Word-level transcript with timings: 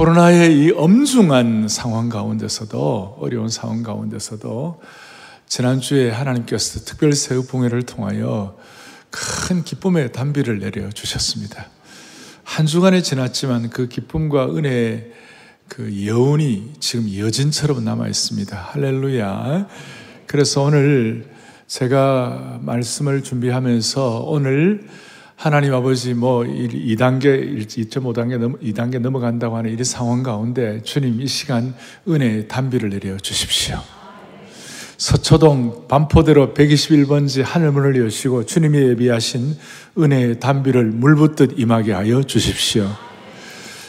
코로나의 0.00 0.58
이 0.58 0.70
엄중한 0.70 1.68
상황 1.68 2.08
가운데서도 2.08 3.18
어려운 3.20 3.50
상황 3.50 3.82
가운데서도 3.82 4.80
지난주에 5.46 6.08
하나님께서 6.08 6.86
특별 6.86 7.12
새우 7.12 7.44
봉회를 7.44 7.82
통하여 7.82 8.56
큰 9.10 9.62
기쁨의 9.62 10.12
단비를 10.12 10.60
내려 10.60 10.88
주셨습니다. 10.88 11.66
한 12.44 12.64
주간이 12.64 13.02
지났지만 13.02 13.68
그 13.68 13.88
기쁨과 13.88 14.46
은혜의 14.56 15.12
그 15.68 16.06
여운이 16.06 16.76
지금 16.80 17.14
여진처럼 17.14 17.84
남아 17.84 18.08
있습니다. 18.08 18.56
할렐루야. 18.56 19.68
그래서 20.24 20.62
오늘 20.62 21.28
제가 21.66 22.60
말씀을 22.62 23.22
준비하면서 23.22 24.20
오늘 24.20 24.88
하나님 25.40 25.72
아버지 25.72 26.12
뭐 26.12 26.42
2단계, 26.42 27.66
1.5단계, 27.66 28.60
2단계 28.60 28.98
넘어간다고 28.98 29.56
하는 29.56 29.74
이 29.74 29.82
상황 29.84 30.22
가운데 30.22 30.82
주님 30.82 31.22
이 31.22 31.26
시간 31.26 31.74
은혜의 32.06 32.46
단비를 32.46 32.90
내려 32.90 33.16
주십시오. 33.16 33.78
서초동 34.98 35.88
반포대로 35.88 36.52
121번지 36.52 37.42
하늘문을 37.42 38.04
여시고 38.04 38.44
주님이 38.44 38.88
예비하신 38.90 39.56
은혜의 39.96 40.40
단비를 40.40 40.84
물붓듯 40.84 41.54
임하게 41.58 41.92
하여 41.94 42.22
주십시오. 42.22 42.86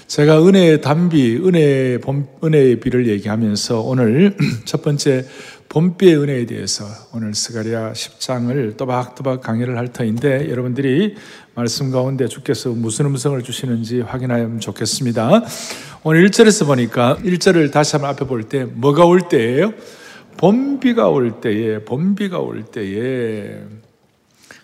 제가 0.07 0.45
은혜의 0.47 0.79
단비, 0.79 1.35
은혜의 1.35 1.99
봄, 1.99 2.27
은혜의 2.41 2.79
비를 2.79 3.07
얘기하면서 3.07 3.81
오늘 3.81 4.37
첫 4.63 4.81
번째 4.81 5.25
봄비의 5.71 6.17
은혜에 6.17 6.45
대해서 6.47 6.83
오늘 7.13 7.33
스가리아 7.33 7.93
10장을 7.93 8.75
또박또박 8.75 9.39
강의를 9.39 9.77
할 9.77 9.87
터인데 9.87 10.49
여러분들이 10.49 11.15
말씀 11.55 11.91
가운데 11.91 12.27
주께서 12.27 12.71
무슨 12.71 13.05
음성을 13.05 13.41
주시는지 13.41 14.01
확인하면 14.01 14.59
좋겠습니다. 14.59 15.45
오늘 16.03 16.27
1절에서 16.27 16.65
보니까 16.65 17.15
1절을 17.23 17.71
다시 17.71 17.93
한번 17.93 18.09
앞에 18.11 18.25
볼 18.25 18.49
때 18.49 18.65
뭐가 18.65 19.05
올 19.05 19.29
때예요? 19.29 19.71
봄비가 20.35 21.07
올 21.07 21.39
때에, 21.39 21.85
봄비가 21.85 22.39
올 22.39 22.63
때에, 22.65 23.61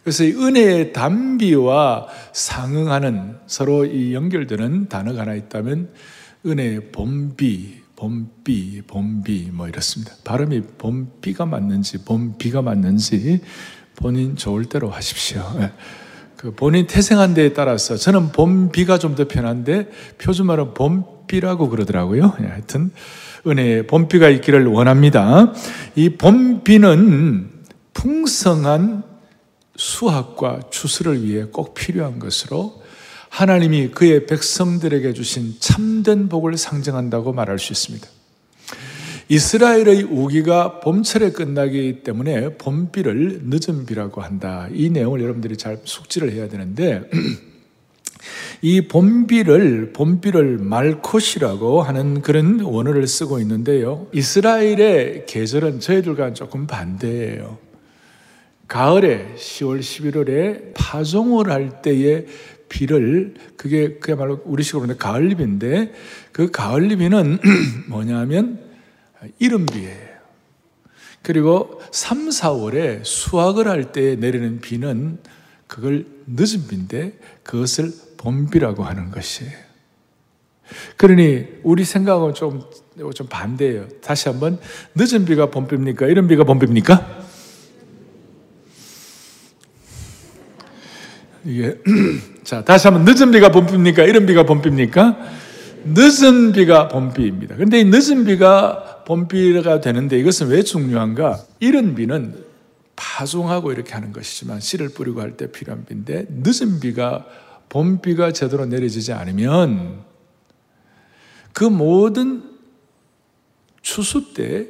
그래서 0.04 0.26
이 0.26 0.32
은혜의 0.32 0.92
단비와 0.92 2.08
상응하는 2.34 3.38
서로 3.48 3.86
이 3.86 4.14
연결되는 4.14 4.90
단어가 4.90 5.22
하나 5.22 5.36
있다면 5.36 5.90
은혜의 6.46 6.92
봄비, 6.92 7.77
봄비, 7.98 8.84
봄비 8.86 9.50
뭐 9.52 9.68
이렇습니다. 9.68 10.14
발음이 10.24 10.62
봄비가 10.78 11.48
맞는지 11.48 12.06
봄비가 12.06 12.62
맞는지 12.62 13.42
본인 13.96 14.36
좋을 14.36 14.66
대로 14.66 14.90
하십시오. 14.92 15.44
예. 15.60 15.72
그 16.38 16.54
본인 16.54 16.86
태생한 16.86 17.34
데에 17.34 17.54
따라서 17.54 17.98
저는 17.98 18.32
봄비가 18.32 19.00
좀 19.00 19.16
더 19.16 19.28
편한데 19.28 19.90
표준말은 20.20 20.76
봄비라고 20.76 21.70
그러더라고요. 21.70 22.38
예, 22.42 22.46
하여튼 22.46 22.92
은혜의 23.48 23.88
봄비가 23.88 24.30
있기를 24.30 24.68
원합니다. 24.68 25.52
이 25.96 26.10
봄비는 26.10 27.50
풍성한 27.96 29.04
수확과 29.76 30.60
추수를 30.70 31.24
위해 31.24 31.46
꼭 31.52 31.74
필요한 31.74 32.20
것으로 32.20 32.84
하나님이 33.30 33.90
그의 33.92 34.26
백성들에게 34.26 35.14
주신 35.14 35.56
참된 35.60 36.30
복을 36.30 36.58
상징한다고 36.58 37.34
말할 37.34 37.60
수 37.60 37.74
있습니다. 37.74 38.08
이스라엘의 39.30 40.04
우기가 40.04 40.80
봄철에 40.80 41.32
끝나기 41.32 42.02
때문에 42.04 42.58
봄비를 42.58 43.42
늦은 43.44 43.86
비라고 43.86 44.22
한다. 44.22 44.70
이 44.72 44.90
내용을 44.90 45.22
여러분들이 45.22 45.58
잘 45.58 45.80
숙지를 45.84 46.32
해야 46.32 46.48
되는데 46.48 47.10
이 48.62 48.88
봄비를 48.88 49.92
봄비를 49.92 50.58
말콧이라고 50.60 51.82
하는 51.82 52.22
그런 52.22 52.62
원어를 52.62 53.06
쓰고 53.06 53.40
있는데요. 53.40 54.08
이스라엘의 54.14 55.26
계절은 55.28 55.82
저희들과 55.82 56.34
조금 56.34 56.66
반대예요. 56.66 57.58
가을에 58.68 59.34
10월 59.38 59.80
11월에 59.80 60.74
파종을 60.74 61.50
할 61.50 61.82
때에 61.82 62.26
비를 62.70 63.36
그게 63.56 63.98
그야말로 64.00 64.42
우리식으로 64.46 64.86
는 64.88 64.98
가을비인데 64.98 65.94
그 66.32 66.52
가을비는 66.52 67.40
뭐냐면 67.90 68.60
이른비예요. 69.40 70.08
그리고 71.24 71.82
3, 71.92 72.30
4월에 72.30 73.02
수확을 73.04 73.68
할 73.68 73.92
때 73.92 74.16
내리는 74.16 74.62
비는 74.62 75.20
그걸 75.68 76.06
늦은 76.28 76.68
비인데 76.68 77.20
그것을 77.44 77.92
봄비라고 78.18 78.84
하는 78.84 79.12
것이에요. 79.12 79.52
그러니 80.98 81.48
우리 81.64 81.86
생각은 81.86 82.34
좀, 82.34 82.62
좀 83.14 83.28
반대예요. 83.28 83.88
다시 84.02 84.30
한번 84.30 84.60
늦은 84.96 85.26
비가 85.26 85.50
봄비입니까? 85.50 86.08
이른 86.08 86.28
비가 86.28 86.44
봄비입니까? 86.44 87.26
이게 91.46 91.78
자 92.48 92.64
다시 92.64 92.88
한번 92.88 93.04
늦은 93.04 93.32
비가 93.32 93.52
봄비입니까? 93.52 94.06
이른 94.06 94.26
비가 94.26 94.44
봄비입니까? 94.44 95.18
늦은 95.84 96.54
비가 96.54 96.88
봄비입니다. 96.88 97.56
그런데 97.56 97.82
이 97.82 97.84
늦은 97.84 98.24
비가 98.24 99.04
봄비가 99.04 99.82
되는데 99.82 100.18
이것은 100.18 100.48
왜 100.48 100.64
중요한가? 100.64 101.44
이른 101.60 101.94
비는 101.94 102.42
파종하고 102.96 103.74
이렇게 103.74 103.94
하는 103.94 104.14
것이지만 104.14 104.62
씨를 104.62 104.88
뿌리고 104.94 105.20
할 105.20 105.36
때 105.36 105.52
필요한 105.52 105.84
비인데 105.84 106.28
늦은 106.30 106.80
비가 106.80 107.26
봄비가 107.68 108.32
제대로 108.32 108.66
내려지지 108.66 109.12
않으면 109.12 110.06
그 111.52 111.66
모든 111.66 112.44
추수 113.82 114.34
때 114.34 114.68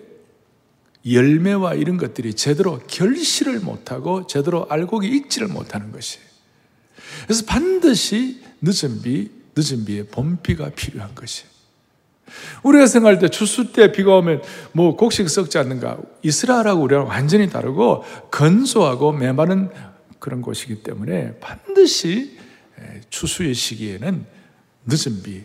열매와 1.07 1.75
이런 1.75 1.97
것들이 1.97 2.33
제대로 2.33 2.79
결실을 2.87 3.59
못하고 3.59 4.25
제대로 4.25 4.65
알곡이 4.67 5.07
익지를 5.09 5.47
못하는 5.47 5.91
것이에요. 5.91 6.26
그래서 7.25 7.45
반드시 7.45 8.41
늦은 8.61 9.01
비, 9.01 9.29
늦은 9.55 9.85
비에 9.85 10.03
봄비가 10.03 10.69
필요한 10.69 11.13
것이. 11.15 11.43
우리가 12.63 12.87
생각할 12.87 13.19
때 13.19 13.29
추수 13.29 13.71
때 13.71 13.91
비가 13.91 14.17
오면 14.17 14.41
뭐 14.73 14.95
곡식 14.95 15.29
썩지 15.29 15.57
않는가? 15.57 15.97
이스라엘하고 16.23 16.81
우리랑 16.81 17.07
완전히 17.07 17.49
다르고 17.49 18.03
건조하고 18.31 19.13
메마른 19.13 19.69
그런 20.19 20.41
곳이기 20.41 20.83
때문에 20.83 21.35
반드시 21.39 22.37
추수의 23.09 23.53
시기에는 23.53 24.25
늦은 24.85 25.23
비, 25.23 25.43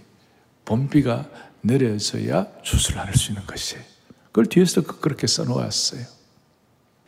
봄비가 0.65 1.29
내려져야 1.61 2.49
추수를 2.62 3.00
할 3.00 3.15
수 3.15 3.31
있는 3.31 3.47
것이에요. 3.47 3.83
그걸 4.27 4.47
뒤에서 4.47 4.83
그렇게 4.83 5.27
써놓았어요. 5.27 6.22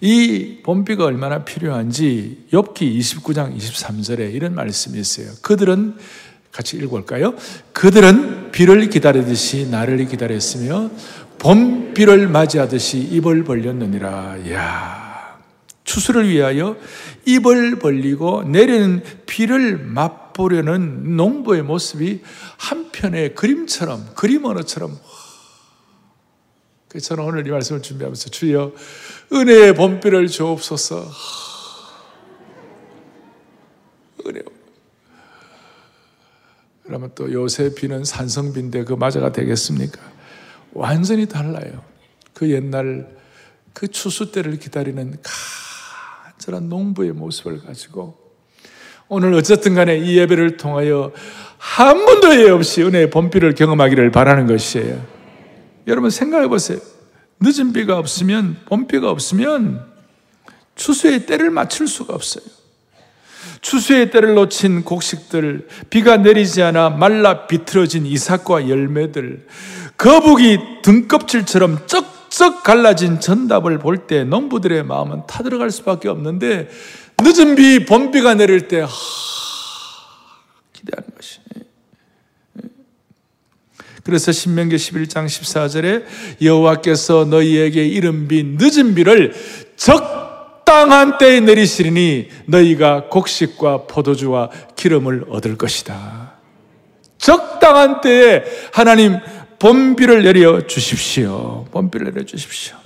이 0.01 0.59
봄비가 0.63 1.05
얼마나 1.05 1.45
필요한지 1.45 2.47
엽기 2.53 2.99
29장 2.99 3.57
23절에 3.57 4.35
이런 4.35 4.55
말씀이 4.55 4.99
있어요. 4.99 5.29
그들은 5.41 5.97
같이 6.53 6.77
읽어볼까요? 6.77 7.35
그들은 7.73 8.53
비를 8.53 8.89
기다리듯이 8.89 9.69
나를 9.71 10.07
기다렸으며 10.07 10.91
봄비를 11.39 12.29
맞이하듯이 12.29 12.99
입을 12.99 13.45
벌렸느니라. 13.45 14.51
야 14.53 15.39
추수를 15.85 16.29
위하여 16.29 16.77
입을 17.27 17.79
벌리고 17.79 18.43
내리는 18.45 19.03
비를 19.27 19.79
맛보려는 19.79 21.17
농부의 21.17 21.63
모습이 21.63 22.23
한편의 22.57 23.35
그림처럼 23.35 24.11
그림 24.15 24.45
언어처럼 24.45 24.99
저는 27.01 27.25
오늘 27.25 27.47
이 27.47 27.51
말씀을 27.51 27.83
준비하면서 27.83 28.31
주여 28.31 28.73
은혜의 29.33 29.75
봄비를 29.75 30.29
주옵소서. 30.29 31.11
은혜. 34.27 34.43
그러면 36.85 37.11
또 37.15 37.33
요새 37.33 37.75
비는 37.75 38.05
산성비인데 38.05 38.85
그 38.85 38.93
맞아가 38.93 39.33
되겠습니까? 39.33 40.01
완전히 40.73 41.27
달라요. 41.27 41.83
그 42.33 42.51
옛날 42.51 43.09
그 43.73 43.89
추수 43.89 44.31
때를 44.31 44.59
기다리는 44.59 45.17
간절한 46.33 46.69
농부의 46.69 47.13
모습을 47.13 47.61
가지고 47.63 48.19
오늘 49.09 49.35
어쨌든 49.35 49.75
간에 49.75 49.99
이 49.99 50.17
예배를 50.19 50.57
통하여 50.57 51.13
한 51.59 52.05
번도 52.05 52.35
예 52.41 52.51
없이 52.51 52.83
은혜의 52.83 53.11
봄비를 53.11 53.55
경험하기를 53.55 54.11
바라는 54.11 54.47
것이에요. 54.47 55.05
여러분 55.87 56.11
생각해 56.11 56.49
보세요. 56.49 56.79
늦은 57.41 57.73
비가 57.73 57.99
없으면, 57.99 58.57
봄비가 58.67 59.11
없으면 59.11 59.85
추수의 60.75 61.27
때를 61.27 61.51
맞출 61.51 61.87
수가 61.87 62.15
없어요. 62.15 62.45
추수의 63.61 64.11
때를 64.11 64.35
놓친 64.35 64.85
곡식들, 64.85 65.69
비가 65.91 66.17
내리지 66.17 66.63
않아 66.63 66.91
말라 66.91 67.47
비틀어진 67.47 68.07
이삭과 68.07 68.69
열매들, 68.69 69.47
거북이 69.97 70.59
등껍질처럼 70.83 71.87
쩍쩍 71.87 72.63
갈라진 72.63 73.21
전답을 73.21 73.79
볼 73.79 74.07
때 74.07 74.25
농부들의 74.25 74.83
마음은 74.85 75.27
타들어갈 75.27 75.71
수밖에 75.71 76.09
없는데 76.09 76.69
늦은 77.21 77.55
비, 77.55 77.85
봄비가 77.87 78.35
내릴 78.35 78.69
때 78.69 78.81
하, 78.81 78.89
기대하는 80.73 81.09
것이. 81.15 81.34
그래서 84.05 84.33
신명기 84.33 84.77
11장 84.77 85.27
14절에 85.27 86.05
여호와께서 86.43 87.25
너희에게 87.25 87.87
이른 87.87 88.29
비 88.29 88.45
늦은 88.45 88.95
비를 88.95 89.35
적당한 89.77 91.17
때에 91.17 91.41
내리시리니 91.41 92.29
너희가 92.47 93.09
곡식과 93.09 93.87
포도주와 93.87 94.51
기름을 94.77 95.25
얻을 95.31 95.57
것이다. 95.57 96.35
적당한 97.17 98.03
때에 98.03 98.45
하나님 98.73 99.17
봄비를 99.59 100.23
내려 100.23 100.67
주십시오. 100.67 101.65
봄비를 101.71 102.13
내려 102.13 102.27
주십시오. 102.27 102.77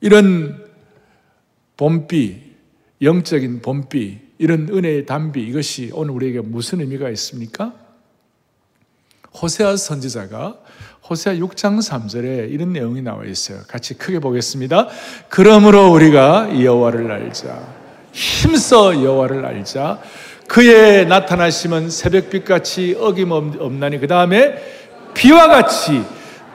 이런 0.00 0.64
봄비, 1.76 2.42
영적인 3.00 3.62
봄비, 3.62 4.18
이런 4.38 4.68
은혜의 4.68 5.06
담비, 5.06 5.40
이것이 5.40 5.90
오늘 5.94 6.12
우리에게 6.14 6.40
무슨 6.40 6.80
의미가 6.80 7.10
있습니까? 7.10 7.85
호세아 9.40 9.76
선지자가 9.76 10.56
호세아 11.08 11.34
6장 11.34 11.78
3절에 11.78 12.50
이런 12.50 12.72
내용이 12.72 13.00
나와 13.02 13.24
있어요. 13.24 13.60
같이 13.68 13.94
크게 13.94 14.18
보겠습니다. 14.18 14.88
그러므로 15.28 15.92
우리가 15.92 16.62
여호와를 16.62 17.10
알자. 17.12 17.60
힘써 18.12 19.02
여호와를 19.02 19.44
알자. 19.44 20.00
그의 20.48 21.06
나타나심은 21.06 21.90
새벽빛 21.90 22.44
같이 22.44 22.96
어김없나니 22.98 24.00
그 24.00 24.06
다음에 24.06 24.56
비와 25.14 25.48
같이 25.48 26.02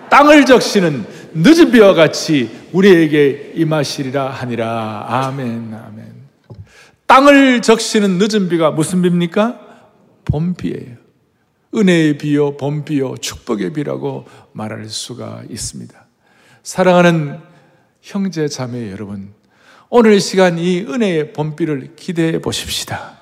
땅을 0.10 0.45
적시는 0.45 1.06
늦은 1.34 1.72
비와 1.72 1.94
같이 1.94 2.50
우리에게 2.74 3.54
임하시리라 3.56 4.30
하니라. 4.30 5.06
아멘, 5.07 5.74
아멘. 5.74 6.12
땅을 7.07 7.62
적시는 7.62 8.18
늦은 8.18 8.50
비가 8.50 8.72
무슨 8.72 9.01
비입니까? 9.01 9.60
봄비예요. 10.25 11.00
은혜의 11.74 12.18
비요, 12.18 12.58
봄비요, 12.58 13.18
축복의 13.18 13.74
비라고 13.74 14.26
말할 14.52 14.90
수가 14.90 15.44
있습니다. 15.50 16.06
사랑하는 16.64 17.40
형제 18.02 18.48
자매 18.48 18.92
여러분, 18.92 19.34
오늘 19.90 20.20
시간 20.20 20.58
이 20.58 20.82
은혜의 20.82 21.34
봄비를 21.34 21.96
기대해 21.96 22.40
보십시다. 22.40 23.21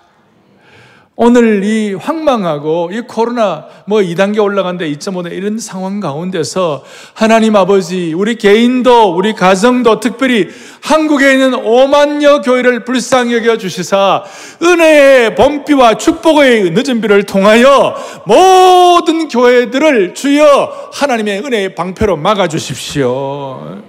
오늘 1.21 1.65
이 1.65 1.95
황망하고 1.95 2.91
이 2.93 3.01
코로나 3.01 3.65
뭐 3.83 3.99
2단계 3.99 4.41
올라간데 4.41 4.89
2.5대 4.89 5.33
이런 5.33 5.59
상황 5.59 5.99
가운데서 5.99 6.85
하나님 7.13 7.57
아버지 7.57 8.13
우리 8.13 8.35
개인도 8.35 9.13
우리 9.13 9.33
가정도 9.33 9.99
특별히 9.99 10.47
한국에 10.81 11.33
있는 11.33 11.51
5만여 11.51 12.45
교회를 12.45 12.85
불쌍히 12.85 13.33
여겨 13.33 13.57
주시사 13.57 14.23
은혜의 14.63 15.35
범비와 15.35 15.95
축복의 15.95 16.71
늦은 16.71 17.01
비를 17.01 17.23
통하여 17.23 17.97
모든 18.25 19.27
교회들을 19.27 20.13
주여 20.13 20.89
하나님의 20.93 21.39
은혜의 21.39 21.75
방패로 21.75 22.15
막아 22.15 22.47
주십시오. 22.47 23.81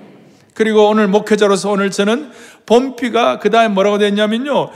그리고 0.53 0.89
오늘 0.89 1.07
목회자로서 1.07 1.71
오늘 1.71 1.93
저는 1.93 2.33
범비가 2.67 3.39
그다음에 3.39 3.69
뭐라고 3.69 3.99
됐냐면요. 3.99 4.71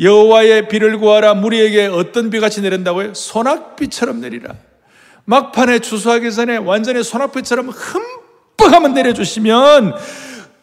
여호와의 0.00 0.68
비를 0.68 0.98
구하라 0.98 1.34
무리에게 1.34 1.86
어떤 1.86 2.30
비같이 2.30 2.60
내린다고요? 2.60 3.14
소낙비처럼 3.14 4.20
내리라. 4.20 4.54
막판에 5.24 5.78
추수하기 5.78 6.32
전에 6.32 6.56
완전히 6.56 7.02
소낙비처럼 7.02 7.68
흠뻑 7.68 8.72
한번 8.72 8.94
내려주시면 8.94 9.94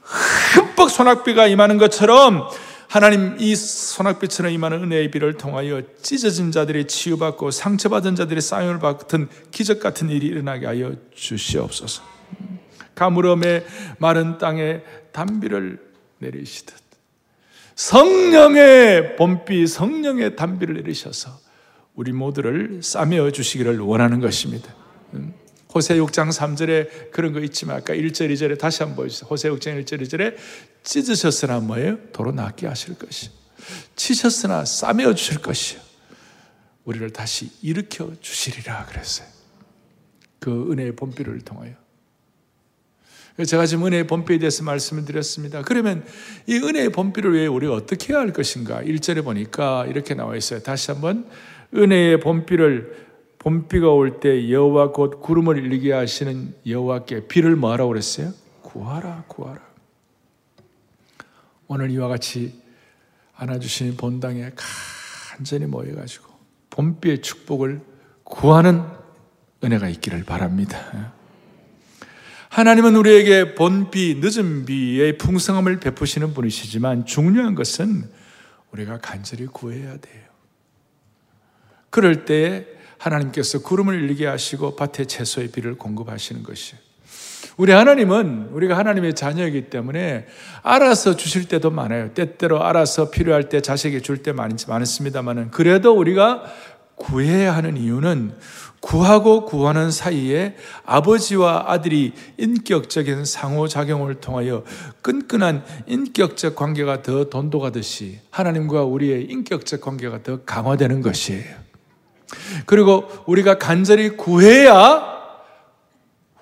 흠뻑 0.02 0.92
소낙비가 0.92 1.48
임하는 1.48 1.78
것처럼 1.78 2.48
하나님 2.88 3.38
이 3.40 3.56
소낙비처럼 3.56 4.52
임하는 4.52 4.84
은혜의 4.84 5.12
비를 5.12 5.38
통하여 5.38 5.82
찢어진 6.02 6.52
자들이 6.52 6.88
치유받고 6.88 7.52
상처받은 7.52 8.16
자들이 8.16 8.42
쌓임을 8.42 8.80
받은 8.80 9.30
기적 9.52 9.80
같은 9.80 10.10
일이 10.10 10.28
일어나게 10.28 10.66
하여 10.66 10.94
주시옵소서. 11.16 12.04
가물음의 12.94 13.66
마른 13.98 14.38
땅에 14.38 14.82
단비를 15.14 15.80
내리시듯 16.20 16.81
성령의 17.76 19.16
봄비, 19.16 19.68
성령의 19.68 20.36
단비를 20.36 20.76
내리셔서 20.76 21.40
우리 21.96 22.12
모두를 22.12 22.82
싸매어 22.84 23.32
주시기를 23.32 23.80
원하는 23.80 24.20
것입니다. 24.20 24.74
음. 25.14 25.34
호세 25.74 25.96
6장 25.96 26.30
3절에 26.32 27.12
그런 27.12 27.32
거 27.32 27.40
있지만 27.40 27.78
아까 27.78 27.94
1절 27.94 28.32
2절에 28.34 28.60
다시 28.60 28.84
한번 28.84 28.98
보여주세요. 28.98 29.28
호세 29.30 29.50
6장 29.50 29.82
1절 29.84 30.02
2절에 30.02 30.36
찢으셨으나 30.84 31.60
뭐예요? 31.60 31.98
도로 32.12 32.32
낫게 32.32 32.68
하실 32.68 32.98
것이 32.98 33.30
치셨으나 33.96 34.66
싸매어 34.66 35.14
주실 35.14 35.42
것이요. 35.42 35.80
우리를 36.84 37.12
다시 37.12 37.52
일으켜 37.62 38.12
주시리라 38.20 38.86
그랬어요. 38.88 39.28
그 40.40 40.72
은혜의 40.72 40.96
본비를 40.96 41.42
통하여. 41.42 41.81
제가 43.46 43.66
지금 43.66 43.86
은혜의 43.86 44.08
본비에 44.08 44.38
대해서 44.38 44.64
말씀을 44.64 45.06
드렸습니다. 45.06 45.62
그러면 45.64 46.06
이 46.48 46.56
은혜의 46.58 46.90
본비를 46.92 47.34
위해 47.34 47.48
우리가 47.48 47.74
어떻게 47.74 48.14
해야 48.14 48.22
할 48.22 48.34
것인가? 48.34 48.82
1절에 48.84 49.24
보니까 49.24 49.86
이렇게 49.88 50.14
나와 50.14 50.36
있어요. 50.36 50.62
다시 50.62 50.92
한번 50.92 51.26
은혜의 51.74 52.20
본비를 52.20 53.08
봄비가 53.40 53.90
올 53.90 54.20
때 54.20 54.52
여호와 54.52 54.92
곧 54.92 55.22
구름을 55.22 55.58
일게 55.58 55.94
하시는 55.94 56.54
여호와께 56.68 57.28
비를 57.28 57.56
뭐하라고 57.56 57.90
그랬어요? 57.90 58.34
구하라 58.62 59.24
구하라. 59.28 59.60
오늘 61.68 61.90
이와 61.90 62.08
같이 62.10 62.62
안아주신 63.36 63.98
본당에 63.98 64.52
간절히 65.32 65.66
모여가지고 65.66 66.30
봄비의 66.70 67.22
축복을 67.22 67.82
구하는 68.24 68.84
은혜가 69.64 69.90
있기를 69.90 70.24
바랍니다. 70.24 71.14
하나님은 72.52 72.98
우리에게 72.98 73.56
본비, 73.56 74.20
늦은 74.20 74.66
비의 74.66 75.18
풍성함을 75.18 75.80
베푸시는 75.80 76.34
분이시지만 76.34 77.06
중요한 77.06 77.56
것은 77.56 78.04
우리가 78.72 79.00
간절히 79.00 79.46
구해야 79.46 79.92
돼요. 79.92 80.24
그럴 81.90 82.26
때 82.26 82.68
하나님께서 82.98 83.62
구름을 83.62 84.04
일게 84.04 84.28
하시고 84.28 84.76
밭에 84.76 85.06
채소의 85.06 85.48
비를 85.52 85.76
공급하시는 85.76 86.44
것이에요. 86.44 86.82
우리 87.56 87.72
하나님은 87.72 88.50
우리가 88.52 88.78
하나님의 88.78 89.14
자녀이기 89.14 89.70
때문에 89.70 90.28
알아서 90.62 91.16
주실 91.16 91.48
때도 91.48 91.72
많아요. 91.72 92.14
때때로 92.14 92.66
알아서 92.66 93.12
필요할 93.12 93.48
때 93.48 93.62
자식에게 93.62 94.02
줄때 94.02 94.34
많습니다만은 94.34 95.52
그래도 95.52 95.98
우리가 95.98 96.44
구해야 96.96 97.56
하는 97.56 97.78
이유는 97.78 98.34
구하고 98.82 99.46
구하는 99.46 99.92
사이에 99.92 100.56
아버지와 100.86 101.66
아들이 101.68 102.14
인격적인 102.38 103.26
상호작용을 103.26 104.16
통하여 104.16 104.64
끈끈한 105.02 105.64
인격적 105.88 106.56
관계가 106.56 107.04
더 107.04 107.30
돈독하듯이 107.30 108.20
하나님과 108.32 108.84
우리의 108.84 109.26
인격적 109.26 109.82
관계가 109.82 110.24
더 110.24 110.44
강화되는 110.44 111.02
것이에요. 111.02 111.62
그리고 112.66 113.08
우리가 113.28 113.58
간절히 113.60 114.10
구해야 114.18 115.12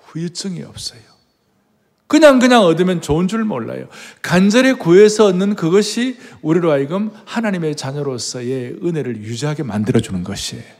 후유증이 0.06 0.62
없어요. 0.62 1.00
그냥 2.06 2.40
그냥 2.40 2.62
얻으면 2.62 3.02
좋은 3.02 3.28
줄 3.28 3.44
몰라요. 3.44 3.86
간절히 4.22 4.72
구해서 4.72 5.26
얻는 5.26 5.54
그것이 5.54 6.18
우리로 6.42 6.72
하여금 6.72 7.12
하나님의 7.24 7.76
자녀로서의 7.76 8.78
은혜를 8.82 9.18
유지하게 9.18 9.62
만들어주는 9.62 10.24
것이에요. 10.24 10.79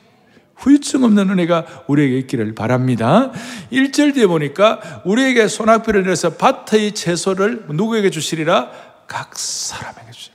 후유증 0.61 1.05
없는 1.05 1.31
은혜가 1.31 1.85
우리에게 1.87 2.19
있기를 2.19 2.55
바랍니다. 2.55 3.33
1절 3.73 4.15
뒤에 4.15 4.27
보니까 4.27 5.03
우리에게 5.05 5.49
소낙비를 5.49 6.05
내서 6.05 6.37
밭의 6.37 6.93
채소를 6.93 7.67
누구에게 7.71 8.11
주시리라? 8.11 8.71
각 9.07 9.37
사람에게 9.37 10.13
주시 10.13 10.31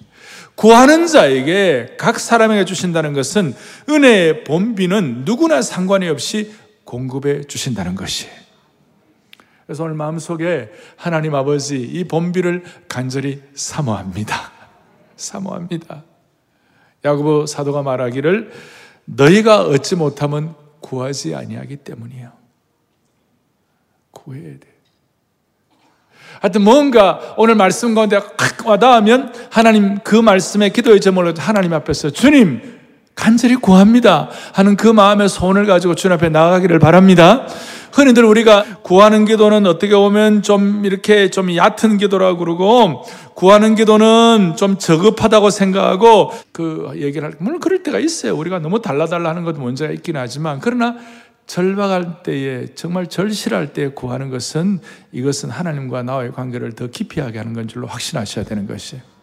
구하는 0.55 1.05
자에게 1.05 1.95
각 1.97 2.19
사람에게 2.19 2.65
주신다는 2.65 3.13
것은 3.13 3.53
은혜의 3.89 4.43
본비는 4.45 5.23
누구나 5.25 5.61
상관이 5.61 6.07
없이 6.09 6.53
공급해 6.85 7.43
주신다는 7.43 7.95
것이에요. 7.95 8.33
그래서 9.65 9.83
오늘 9.83 9.95
마음속에 9.95 10.69
하나님 10.95 11.35
아버지 11.35 11.81
이 11.81 12.03
본비를 12.03 12.63
간절히 12.87 13.41
사모합니다. 13.53 14.51
사모합니다. 15.17 16.03
야고보 17.03 17.45
사도가 17.45 17.81
말하기를 17.81 18.51
너희가 19.05 19.63
얻지 19.63 19.95
못하면 19.95 20.55
구하지 20.81 21.35
아니하기 21.35 21.77
때문이에요. 21.77 22.31
구해야 24.11 24.59
돼. 24.59 24.75
하여튼 26.41 26.63
뭔가 26.63 27.35
오늘 27.37 27.55
말씀 27.55 27.95
가운데 27.95 28.17
확 28.17 28.65
와닿으면 28.65 29.33
하나님 29.49 29.99
그 29.99 30.15
말씀에 30.15 30.69
기도의 30.69 30.99
제목을 31.01 31.33
하나님 31.37 31.73
앞에서 31.73 32.09
주님 32.09 32.74
간절히 33.15 33.55
구합니다 33.55 34.29
하는 34.53 34.75
그 34.75 34.87
마음의 34.87 35.29
소원을 35.29 35.65
가지고 35.65 35.95
주님 35.95 36.13
앞에 36.15 36.29
나가기를 36.29 36.79
바랍니다. 36.79 37.47
흔히들 37.93 38.25
우리가 38.25 38.65
구하는 38.83 39.23
기도는 39.23 39.65
어떻게 39.65 39.95
보면 39.95 40.41
좀 40.41 40.85
이렇게 40.85 41.29
좀 41.29 41.55
얕은 41.55 41.97
기도라고 41.97 42.37
그러고 42.37 43.05
구하는 43.35 43.75
기도는 43.75 44.55
좀 44.57 44.77
저급하다고 44.77 45.49
생각하고 45.49 46.31
그 46.51 46.91
얘기를 46.95 47.29
할 47.29 47.35
물론 47.39 47.61
그럴 47.61 47.83
때가 47.83 47.99
있어요. 47.99 48.35
우리가 48.35 48.59
너무 48.59 48.81
달라달라 48.81 49.29
하는 49.29 49.45
것도 49.45 49.61
문제가 49.61 49.93
있긴 49.93 50.17
하지만 50.17 50.59
그러나 50.61 50.97
절박할 51.47 52.23
때에 52.23 52.65
정말 52.75 53.07
절실할 53.07 53.71
때에 53.71 53.89
구하는 53.89 54.29
것은 54.29 54.79
이것은 55.13 55.49
하나님과 55.49 56.03
나와의 56.03 56.33
관계를 56.33 56.73
더 56.73 56.87
깊이 56.87 57.21
하게 57.21 57.37
하는 57.37 57.53
건 57.53 57.69
줄로 57.69 57.87
확신하셔야 57.87 58.43
되는 58.43 58.67
것이에요. 58.67 59.14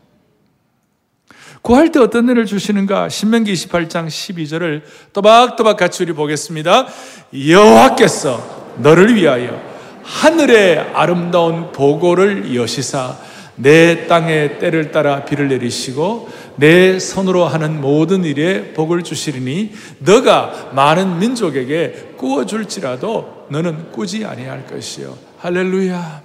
구할 1.62 1.92
때 1.92 2.00
어떤 2.00 2.28
일을 2.28 2.44
주시는가? 2.44 3.08
신명기 3.08 3.52
28장 3.52 4.08
12절을 4.08 4.82
또박또박 5.12 5.76
같이 5.76 6.02
우리 6.02 6.12
보겠습니다. 6.12 6.88
여호와께서 7.32 8.74
너를 8.78 9.14
위하여 9.14 9.62
하늘의 10.02 10.90
아름다운 10.92 11.70
보고를 11.70 12.56
여시사 12.56 13.16
내 13.54 14.08
땅에 14.08 14.58
때를 14.58 14.90
따라 14.90 15.24
비를 15.24 15.46
내리시고 15.46 16.28
내 16.56 16.98
손으로 16.98 17.46
하는 17.46 17.80
모든 17.80 18.24
일에 18.24 18.72
복을 18.72 19.04
주시리니 19.04 19.72
너가 20.00 20.70
많은 20.74 21.20
민족에게 21.20 22.14
꾸어 22.16 22.44
줄지라도 22.44 23.46
너는 23.50 23.92
꾸지 23.92 24.24
아니할 24.24 24.66
것이요. 24.66 25.16
할렐루야. 25.38 26.22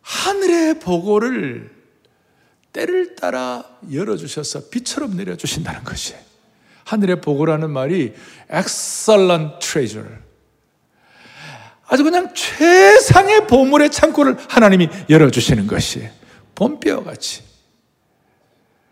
하늘의 0.00 0.80
보고를 0.80 1.73
때를 2.74 3.14
따라 3.14 3.64
열어주셔서 3.90 4.68
비처럼 4.68 5.16
내려주신다는 5.16 5.84
것이 5.84 6.14
하늘의 6.84 7.22
보고라는 7.22 7.70
말이 7.70 8.12
excellent 8.52 9.58
treasure. 9.60 10.18
아주 11.86 12.04
그냥 12.04 12.34
최상의 12.34 13.46
보물의 13.46 13.90
창고를 13.90 14.36
하나님이 14.48 14.88
열어주시는 15.08 15.66
것이 15.66 16.08
봄비와 16.54 17.04
같이. 17.04 17.42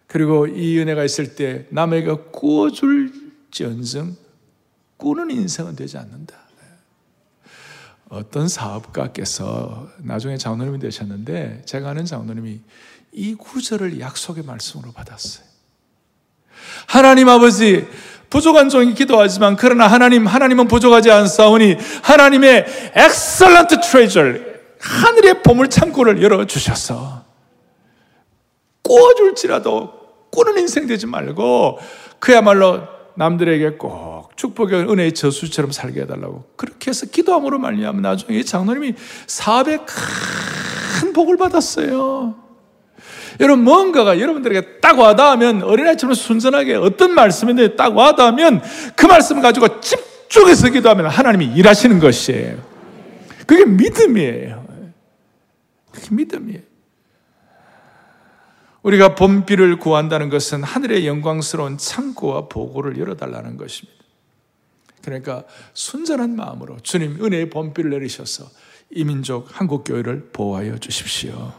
그리고 0.06 0.46
이 0.46 0.78
은혜가 0.78 1.04
있을 1.04 1.34
때 1.34 1.66
남에게 1.70 2.12
꾸어줄지언정 2.32 4.16
꾸는 4.96 5.30
인생은 5.30 5.74
되지 5.74 5.98
않는다. 5.98 6.36
어떤 8.12 8.46
사업가께서 8.46 9.88
나중에 9.98 10.36
장로님이 10.36 10.78
되셨는데 10.78 11.62
제가 11.64 11.90
아는 11.90 12.04
장로님이 12.04 12.60
이 13.12 13.34
구절을 13.34 14.00
약속의 14.00 14.44
말씀으로 14.44 14.92
받았어요. 14.92 15.44
하나님 16.86 17.28
아버지, 17.28 17.86
부족한 18.30 18.70
종이 18.70 18.94
기도하지만 18.94 19.56
그러나 19.56 19.86
하나님, 19.86 20.26
하나님은 20.26 20.66
부족하지 20.66 21.10
않사오니 21.10 21.76
하나님의 22.02 22.92
excellent 22.94 23.80
treasure 23.80 24.20
하늘의 24.80 25.42
보물 25.42 25.68
창고를 25.68 26.22
열어 26.22 26.46
주셔서 26.46 27.24
꾸어줄지라도 28.82 29.92
꾸는 30.30 30.58
인생 30.58 30.86
되지 30.86 31.06
말고 31.06 31.78
그야말로 32.18 32.88
남들에게 33.14 33.72
꼭 33.72 34.30
축복의 34.36 34.90
은혜의 34.90 35.12
저수처럼 35.12 35.70
살게 35.70 36.00
해달라고 36.02 36.44
그렇게 36.56 36.90
해서 36.90 37.04
기도함으로 37.06 37.58
말미암아 37.58 38.00
나중에 38.00 38.42
장로님이 38.42 38.94
사업에 39.26 39.78
큰 39.84 41.12
복을 41.12 41.36
받았어요. 41.36 42.41
여러분 43.40 43.64
뭔가가 43.64 44.18
여러분들에게 44.20 44.80
딱 44.80 44.98
와닿으면 44.98 45.62
어린아이처럼 45.62 46.14
순전하게 46.14 46.74
어떤 46.74 47.12
말씀인데 47.14 47.76
딱 47.76 47.96
와닿으면 47.96 48.62
그 48.96 49.06
말씀을 49.06 49.42
가지고 49.42 49.80
집중해서 49.80 50.70
기도하면 50.70 51.06
하나님이 51.06 51.46
일하시는 51.46 51.98
것이에요. 51.98 52.58
그게 53.46 53.64
믿음이에요. 53.64 54.66
그게 55.90 56.08
믿음이에요. 56.14 56.60
우리가 58.82 59.14
봄비를 59.14 59.78
구한다는 59.78 60.28
것은 60.28 60.62
하늘의 60.62 61.06
영광스러운 61.06 61.78
창고와 61.78 62.48
보고를 62.48 62.98
열어달라는 62.98 63.56
것입니다. 63.56 64.02
그러니까 65.04 65.44
순전한 65.74 66.36
마음으로 66.36 66.78
주님 66.82 67.24
은혜의 67.24 67.50
봄비를 67.50 67.90
내리셔서 67.90 68.46
이민족 68.90 69.48
한국교회를 69.52 70.30
보호하여 70.32 70.78
주십시오. 70.78 71.52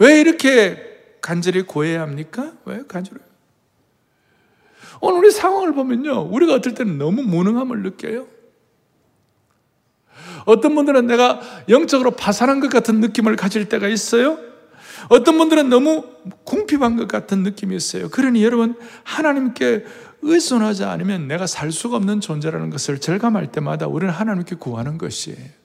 왜 0.00 0.20
이렇게 0.20 0.82
간절히 1.20 1.62
구해야 1.62 2.00
합니까? 2.00 2.52
왜 2.64 2.82
간절히? 2.88 3.20
오늘 5.00 5.18
우리 5.18 5.30
상황을 5.30 5.74
보면요. 5.74 6.28
우리가 6.30 6.54
어떨 6.54 6.74
때는 6.74 6.98
너무 6.98 7.22
무능함을 7.22 7.82
느껴요. 7.82 8.26
어떤 10.46 10.74
분들은 10.74 11.06
내가 11.06 11.40
영적으로 11.68 12.12
파산한 12.12 12.60
것 12.60 12.70
같은 12.70 13.00
느낌을 13.00 13.36
가질 13.36 13.68
때가 13.68 13.88
있어요. 13.88 14.38
어떤 15.10 15.36
분들은 15.36 15.68
너무 15.68 16.04
궁핍한 16.44 16.96
것 16.96 17.06
같은 17.06 17.42
느낌이 17.42 17.76
있어요. 17.76 18.08
그러니 18.08 18.42
여러분, 18.42 18.76
하나님께 19.04 19.84
의존하지 20.22 20.84
않으면 20.84 21.28
내가 21.28 21.46
살 21.46 21.72
수가 21.72 21.96
없는 21.96 22.20
존재라는 22.20 22.70
것을 22.70 22.98
절감할 23.00 23.52
때마다 23.52 23.86
우리는 23.86 24.12
하나님께 24.12 24.56
구하는 24.56 24.98
것이에요. 24.98 25.59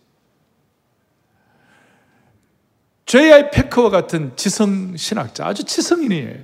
J.I. 3.16 3.50
패커와 3.50 3.92
같은 3.92 4.34
지성 4.36 4.98
신학자, 4.98 5.46
아주 5.46 5.64
지성인이에요. 5.64 6.36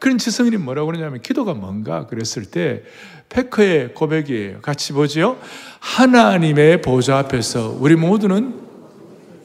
그런 0.00 0.18
지성인이 0.18 0.56
뭐라고 0.56 0.86
그러냐면 0.86 1.22
기도가 1.22 1.54
뭔가 1.54 2.06
그랬을 2.08 2.44
때 2.44 2.82
패커의 3.28 3.94
고백이에요. 3.94 4.62
같이 4.62 4.92
보지요. 4.92 5.36
하나님의 5.78 6.82
보좌 6.82 7.18
앞에서 7.18 7.76
우리 7.78 7.94
모두는 7.94 8.62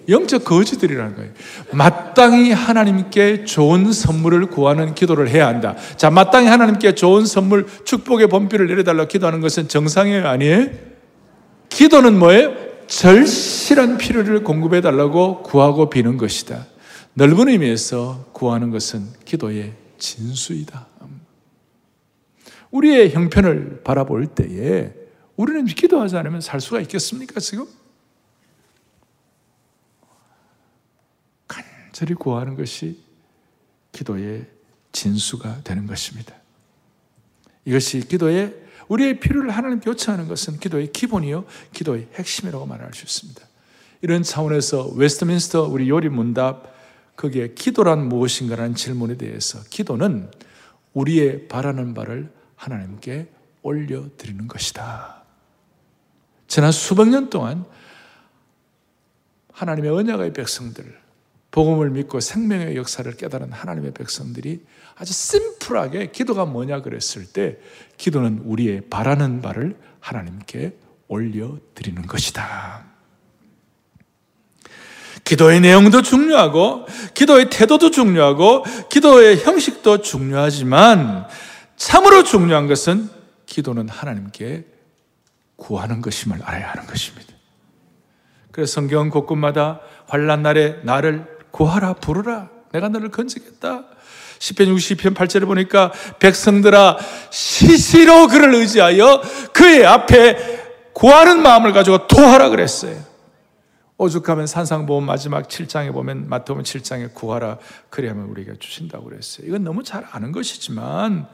영적 0.09 0.43
거지들이라는 0.43 1.15
거예요. 1.15 1.31
마땅히 1.73 2.51
하나님께 2.51 3.45
좋은 3.45 3.91
선물을 3.91 4.47
구하는 4.47 4.95
기도를 4.95 5.29
해야 5.29 5.45
한다. 5.45 5.75
자, 5.95 6.09
마땅히 6.09 6.47
하나님께 6.47 6.95
좋은 6.95 7.27
선물, 7.27 7.67
축복의 7.85 8.29
범비를 8.29 8.65
내려달라고 8.65 9.07
기도하는 9.07 9.41
것은 9.41 9.67
정상이에요? 9.67 10.27
아니에요? 10.27 10.69
기도는 11.69 12.17
뭐예요? 12.17 12.60
절실한 12.91 13.97
필요를 13.97 14.43
공급해 14.43 14.81
달라고 14.81 15.43
구하고 15.43 15.89
비는 15.89 16.17
것이다. 16.17 16.67
넓은 17.13 17.47
의미에서 17.47 18.31
구하는 18.33 18.69
것은 18.69 19.07
기도의 19.23 19.73
진수이다. 19.97 20.87
우리의 22.69 23.11
형편을 23.11 23.81
바라볼 23.83 24.27
때에 24.27 24.93
우리는 25.37 25.65
기도하지 25.65 26.17
않으면 26.17 26.41
살 26.41 26.59
수가 26.59 26.81
있겠습니까, 26.81 27.39
지금? 27.39 27.65
간절히 31.47 32.13
구하는 32.15 32.55
것이 32.55 32.99
기도의 33.93 34.47
진수가 34.91 35.61
되는 35.63 35.87
것입니다. 35.87 36.35
이것이 37.63 38.05
기도의 38.05 38.60
우리의 38.91 39.21
필요를 39.21 39.51
하나님께 39.51 39.89
요청하는 39.89 40.27
것은 40.27 40.59
기도의 40.59 40.91
기본이요, 40.91 41.45
기도의 41.71 42.09
핵심이라고 42.15 42.65
말할 42.65 42.93
수 42.93 43.05
있습니다. 43.05 43.41
이런 44.01 44.21
차원에서 44.21 44.89
웨스트민스터 44.95 45.63
우리 45.63 45.89
요리 45.89 46.09
문답 46.09 46.73
거기에 47.15 47.53
기도란 47.53 48.09
무엇인가라는 48.09 48.75
질문에 48.75 49.15
대해서 49.15 49.59
기도는 49.69 50.29
우리의 50.93 51.47
바라는 51.47 51.93
바를 51.93 52.33
하나님께 52.57 53.29
올려드리는 53.61 54.47
것이다. 54.49 55.23
지난 56.47 56.73
수백 56.73 57.07
년 57.07 57.29
동안 57.29 57.63
하나님의 59.53 59.89
언약의 59.89 60.33
백성들, 60.33 60.99
복음을 61.51 61.91
믿고 61.91 62.19
생명의 62.19 62.75
역사를 62.75 63.09
깨달은 63.15 63.53
하나님의 63.53 63.93
백성들이 63.93 64.65
아주 64.95 65.13
심플하게 65.13 66.11
기도가 66.11 66.45
뭐냐 66.45 66.81
그랬을 66.81 67.25
때 67.25 67.57
기도는 67.97 68.41
우리의 68.45 68.81
바라는 68.89 69.41
바를 69.41 69.77
하나님께 69.99 70.75
올려드리는 71.07 72.05
것이다. 72.07 72.85
기도의 75.23 75.61
내용도 75.61 76.01
중요하고, 76.01 76.85
기도의 77.13 77.49
태도도 77.49 77.91
중요하고, 77.91 78.65
기도의 78.89 79.43
형식도 79.43 80.01
중요하지만, 80.01 81.27
참으로 81.75 82.23
중요한 82.23 82.67
것은 82.67 83.09
기도는 83.45 83.87
하나님께 83.87 84.65
구하는 85.55 86.01
것임을 86.01 86.39
알아야 86.43 86.71
하는 86.71 86.85
것입니다. 86.87 87.33
그래서 88.51 88.73
성경 88.73 89.09
곳곳마다 89.09 89.79
환란 90.07 90.43
날에 90.43 90.79
나를 90.83 91.25
구하라 91.51 91.93
부르라 91.93 92.49
내가 92.71 92.89
너를 92.89 93.09
건지겠다. 93.09 93.85
10편 94.41 94.75
60편 94.75 95.13
8절에 95.13 95.45
보니까 95.45 95.91
백성들아 96.19 96.97
시시로 97.29 98.27
그를 98.27 98.55
의지하여 98.55 99.21
그의 99.53 99.85
앞에 99.85 100.61
구하는 100.93 101.41
마음을 101.41 101.73
가지고 101.73 102.07
도하라 102.07 102.49
그랬어요. 102.49 103.11
오죽하면 103.97 104.47
산상보험 104.47 105.05
마지막 105.05 105.47
7장에 105.47 105.93
보면 105.93 106.27
마태복음 106.27 106.63
7장에 106.63 107.13
구하라 107.13 107.59
그래야만 107.91 108.25
우리가 108.25 108.53
주신다고 108.59 109.05
그랬어요. 109.05 109.45
이건 109.45 109.63
너무 109.63 109.83
잘 109.83 110.07
아는 110.11 110.31
것이지만 110.31 111.27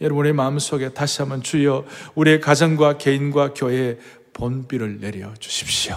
여러분의 0.00 0.32
마음속에 0.32 0.88
다시 0.88 1.22
한번 1.22 1.42
주여 1.42 1.84
우리의 2.16 2.40
가정과 2.40 2.98
개인과 2.98 3.54
교회에 3.54 3.98
본비를 4.32 4.98
내려 5.00 5.32
주십시오. 5.38 5.96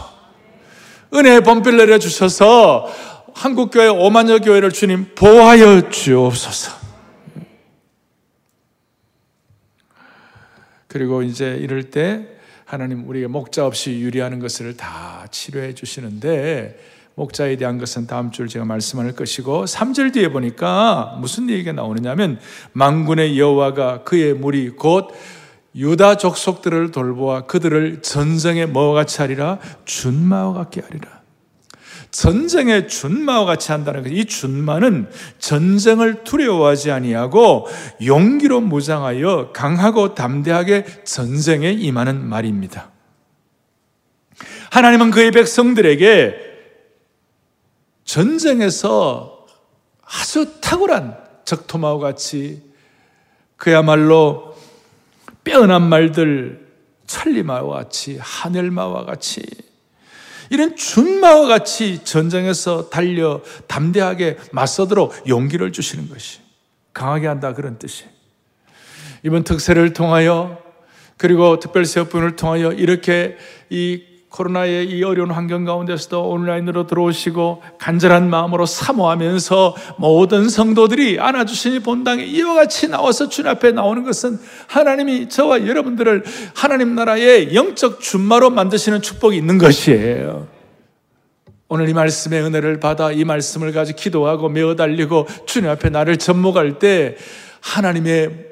은혜의 1.14 1.42
본비를 1.42 1.78
내려 1.80 1.98
주셔서 1.98 2.88
한국교회 3.34 3.88
5만여 3.88 4.44
교회를 4.44 4.72
주님 4.72 5.14
보호하여 5.16 5.90
주옵소서. 5.90 6.82
그리고 10.88 11.24
이제 11.24 11.58
이럴 11.62 11.84
때 11.90 12.28
하나님 12.66 13.08
우리가 13.08 13.30
목자 13.30 13.66
없이 13.66 14.00
유리하는 14.00 14.40
것을 14.40 14.76
다 14.76 15.26
치료해 15.32 15.74
주시는데 15.74 16.78
목자에 17.16 17.56
대한 17.58 17.78
것은 17.78 18.08
다음 18.08 18.32
주 18.32 18.48
제가 18.48 18.66
말씀할 18.66 19.14
것이고 19.14 19.66
3절 19.66 20.14
뒤에 20.14 20.30
보니까 20.30 21.18
무슨 21.20 21.50
얘기가 21.50 21.72
나오느냐면 21.74 22.40
망군의 22.74 23.40
여호와가 23.40 24.04
그의 24.04 24.34
무리 24.34 24.70
곧 24.70 25.12
유다 25.76 26.18
족속들을 26.18 26.92
돌보아 26.92 27.46
그들을 27.46 28.02
전쟁의 28.02 28.68
뭐와 28.68 28.94
같이 28.94 29.22
하리라 29.22 29.60
준마와 29.86 30.54
같게 30.54 30.82
하리라. 30.82 31.21
전쟁의 32.12 32.90
준마와 32.90 33.46
같이 33.46 33.72
한다는 33.72 34.04
것. 34.04 34.10
이 34.10 34.26
준마는 34.26 35.10
전쟁을 35.40 36.24
두려워하지 36.24 36.92
아니하고 36.92 37.68
용기로 38.06 38.62
무장하여 38.62 39.52
강하고 39.54 40.14
담대하게 40.14 41.04
전쟁에 41.06 41.72
임하는 41.72 42.24
말입니다. 42.24 42.92
하나님은 44.72 45.12
그의 45.12 45.32
백성들에게 45.32 46.52
전쟁에서 48.04 49.46
아주 50.04 50.60
탁월한 50.60 51.18
적토마와 51.46 52.00
같이 52.00 52.62
그야말로 53.56 54.58
빼어난 55.44 55.88
말들 55.88 56.68
천리마와 57.08 57.78
같이 57.78 58.18
하늘마와 58.20 59.06
같이 59.06 59.44
이런 60.52 60.76
준마와 60.76 61.48
같이 61.48 62.04
전쟁에서 62.04 62.90
달려 62.90 63.42
담대하게 63.68 64.38
맞서도록 64.52 65.28
용기를 65.30 65.72
주시는 65.72 66.10
것이 66.10 66.40
강하게 66.92 67.28
한다 67.28 67.54
그런 67.54 67.80
뜻이. 67.80 68.04
이번 69.24 69.46
특세를 69.46 69.94
통하여 69.94 70.62
그리고 71.16 71.58
특별세업분을 71.58 72.36
통하여 72.36 72.74
이렇게 72.74 73.38
이 73.70 74.04
코로나의 74.32 74.90
이 74.90 75.04
어려운 75.04 75.30
환경 75.30 75.66
가운데서도 75.66 76.30
온라인으로 76.30 76.88
들어오시고 76.88 77.62
간절한 77.78 78.30
마음으로 78.30 78.66
사모하면서 78.66 79.76
모든 79.98 80.48
성도들이 80.48 81.20
안아주시니 81.20 81.80
본당에 81.80 82.24
이와 82.24 82.56
같이 82.56 82.88
나와서 82.88 83.28
주님 83.28 83.52
앞에 83.52 83.74
나오는 83.74 84.04
것은 84.04 84.40
하나님이 84.68 85.28
저와 85.28 85.68
여러분들을 85.68 86.24
하나님 86.56 86.96
나라의 86.96 87.54
영적 87.54 88.00
준마로 88.00 88.52
만드시는 88.52 89.02
축복이 89.02 89.36
있는 89.36 89.58
것이에요. 89.58 90.48
오늘 91.68 91.90
이 91.90 91.94
말씀의 91.94 92.42
은혜를 92.42 92.80
받아 92.80 93.12
이 93.12 93.26
말씀을 93.26 93.74
가지고 93.74 93.98
기도하고 93.98 94.48
메어 94.48 94.76
달리고 94.76 95.28
주님 95.46 95.70
앞에 95.70 95.90
나를 95.90 96.16
접목할 96.16 96.80
때 96.80 97.18
하나님의 97.60 98.48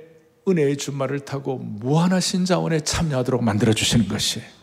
은혜의 0.46 0.76
준마를 0.76 1.22
타고 1.22 1.58
무한하신 1.58 2.44
자원에 2.44 2.82
참여하도록 2.82 3.42
만들어 3.44 3.72
주시는 3.72 4.10
것이에요. 4.10 4.59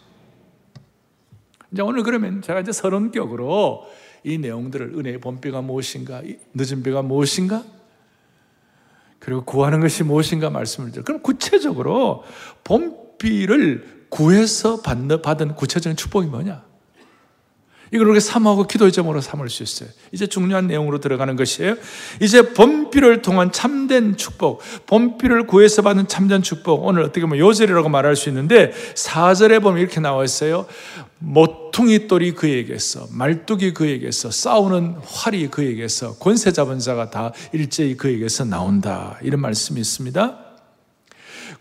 이제 1.73 1.83
오늘 1.83 2.03
그러면 2.03 2.43
제가 2.43 2.61
이제 2.61 2.73
서론격으로 2.73 3.87
이 4.25 4.39
내용들을 4.39 4.95
은혜의 4.97 5.21
본비가 5.21 5.63
무엇인가, 5.63 6.23
늦은 6.55 6.83
비가 6.83 7.03
무엇인가, 7.03 7.65
그리고 9.19 9.45
구하는 9.45 9.81
것이 9.81 10.03
무엇인가 10.05 10.51
말씀을 10.51 10.93
드려. 10.93 11.05
그럼 11.05 11.23
구체적으로 11.23 12.25
본비를 12.65 14.07
구해서 14.09 14.83
받는, 14.83 15.23
받은 15.23 15.55
구체적인 15.55 15.97
축복이 15.97 16.29
뭐냐? 16.29 16.66
이걸 17.93 18.09
우리가 18.09 18.21
삼하고 18.21 18.67
기도의 18.67 18.93
점으로 18.93 19.21
삼을 19.21 19.49
수 19.49 19.63
있어요. 19.63 19.89
이제 20.13 20.27
중요한 20.27 20.67
내용으로 20.67 20.99
들어가는 21.01 21.37
것이에요. 21.37 21.77
이제 22.21 22.43
본비를 22.53 23.23
통한 23.23 23.53
참된 23.53 24.17
축복, 24.17 24.63
본비를 24.87 25.47
구해서 25.47 25.83
받는 25.83 26.09
참된 26.09 26.43
축복. 26.43 26.85
오늘 26.85 27.03
어떻게 27.03 27.21
보면 27.23 27.39
요절이라고 27.39 27.89
말할 27.89 28.17
수 28.17 28.29
있는데 28.29 28.73
4절에 28.95 29.63
보면 29.63 29.81
이렇게 29.81 30.01
나와 30.01 30.25
있어요. 30.25 30.67
모퉁이 31.19 32.09
똘이 32.09 32.35
그에게서, 32.35 33.07
말뚝이 33.11 33.73
그에게서, 33.73 34.31
싸우는 34.31 34.97
활이 35.05 35.49
그에게서, 35.49 36.17
권세 36.19 36.53
잡은 36.53 36.79
자가 36.79 37.11
다 37.11 37.33
일제히 37.53 37.97
그에게서 37.97 38.45
나온다. 38.45 39.19
이런 39.23 39.41
말씀이 39.41 39.81
있습니다. 39.81 40.39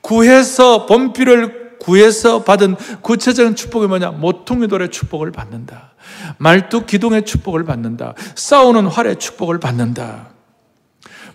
구해서 0.02 0.86
본비를 0.86 1.65
구해서 1.80 2.44
받은 2.44 2.76
구체적인 3.02 3.56
축복이 3.56 3.88
뭐냐? 3.88 4.12
모퉁이 4.12 4.68
돌의 4.68 4.90
축복을 4.90 5.32
받는다. 5.32 5.94
말뚝 6.38 6.88
기둥의 6.88 7.26
축복을 7.26 7.64
받는다. 7.64 8.14
싸우는 8.36 8.88
활의 8.88 9.18
축복을 9.18 9.60
받는다. 9.60 10.35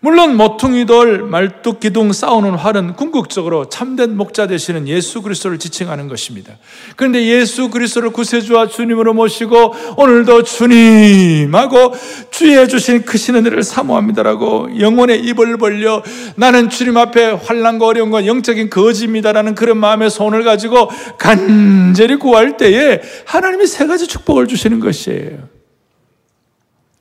물론 0.03 0.39
모퉁이돌, 0.39 1.25
말뚝, 1.25 1.79
기둥, 1.79 2.13
싸우는 2.13 2.53
활은 2.53 2.95
궁극적으로 2.95 3.69
참된 3.69 4.17
목자 4.17 4.47
되시는 4.47 4.89
예수 4.89 5.21
그리스도를 5.21 5.59
지칭하는 5.59 6.09
것입니다. 6.09 6.55
그런데 6.97 7.27
예수 7.27 7.69
그리스도를 7.69 8.09
구세주와 8.11 8.69
주님으로 8.69 9.13
모시고 9.13 9.75
오늘도 9.99 10.45
주님하고 10.45 11.93
주의 12.31 12.67
주신 12.67 13.05
크신 13.05 13.37
은혜를 13.37 13.63
사모합니다라고 13.63 14.81
영혼의 14.81 15.21
입을 15.21 15.59
벌려 15.59 16.03
나는 16.35 16.71
주님 16.71 16.97
앞에 16.97 17.33
환란과 17.33 17.87
어려운 17.87 18.11
건 18.11 18.25
영적인 18.25 18.71
거짓입니다라는 18.71 19.55
그런 19.55 19.77
마음의 19.77 20.09
손을 20.09 20.45
가지고 20.45 20.89
간절히 21.19 22.17
구할 22.17 22.57
때에 22.57 23.03
하나님이 23.27 23.67
세 23.67 23.87
가지 23.87 24.07
축복을 24.07 24.47
주시는 24.47 24.81
것이에요. 24.81 25.51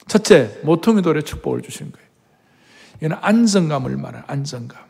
첫째, 0.09 0.49
모퉁이돌의 0.63 1.23
축복을 1.23 1.61
주시는 1.61 1.93
거예요. 1.93 2.08
이는 3.01 3.15
안정감을 3.21 3.97
말하는 3.97 4.23
안정감. 4.27 4.89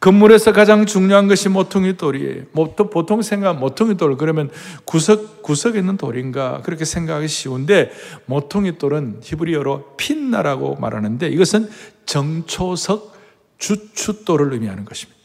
건물에서 0.00 0.52
가장 0.52 0.86
중요한 0.86 1.28
것이 1.28 1.50
모퉁이 1.50 1.96
돌이에요. 1.98 2.44
보통 2.90 3.20
생각 3.20 3.58
모퉁이 3.58 3.98
돌 3.98 4.16
그러면 4.16 4.50
구석 4.86 5.42
구석에 5.42 5.78
있는 5.78 5.98
돌인가 5.98 6.62
그렇게 6.62 6.86
생각하기 6.86 7.28
쉬운데 7.28 7.92
모퉁이 8.24 8.78
돌은 8.78 9.20
히브리어로 9.22 9.96
핀나라고 9.98 10.76
말하는데 10.76 11.28
이것은 11.28 11.68
정초석 12.06 13.14
주춧돌을 13.58 14.54
의미하는 14.54 14.86
것입니다. 14.86 15.20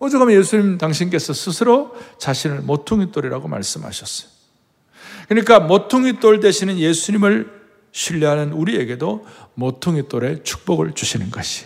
오죽하면 0.00 0.36
예수님 0.36 0.76
당신께서 0.76 1.32
스스로 1.32 1.96
자신을 2.18 2.60
모퉁이 2.60 3.10
돌이라고 3.10 3.48
말씀하셨어요. 3.48 4.28
그러니까 5.28 5.60
모퉁이 5.60 6.20
돌 6.20 6.40
대신은 6.40 6.76
예수님을 6.78 7.63
신뢰하는 7.94 8.52
우리에게도 8.52 9.24
모퉁이 9.54 10.08
돌의 10.08 10.42
축복을 10.42 10.94
주시는 10.94 11.30
것이. 11.30 11.64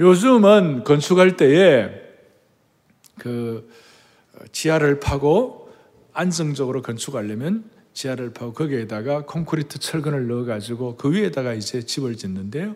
요즘은 0.00 0.82
건축할 0.82 1.36
때에 1.36 1.88
그 3.16 3.70
지하를 4.50 4.98
파고 4.98 5.72
안정적으로 6.12 6.82
건축하려면 6.82 7.70
지하를 7.92 8.32
파고 8.32 8.54
거기에다가 8.54 9.24
콘크리트 9.24 9.78
철근을 9.78 10.26
넣어가지고 10.26 10.96
그 10.96 11.12
위에다가 11.12 11.54
이제 11.54 11.82
집을 11.82 12.16
짓는데요. 12.16 12.74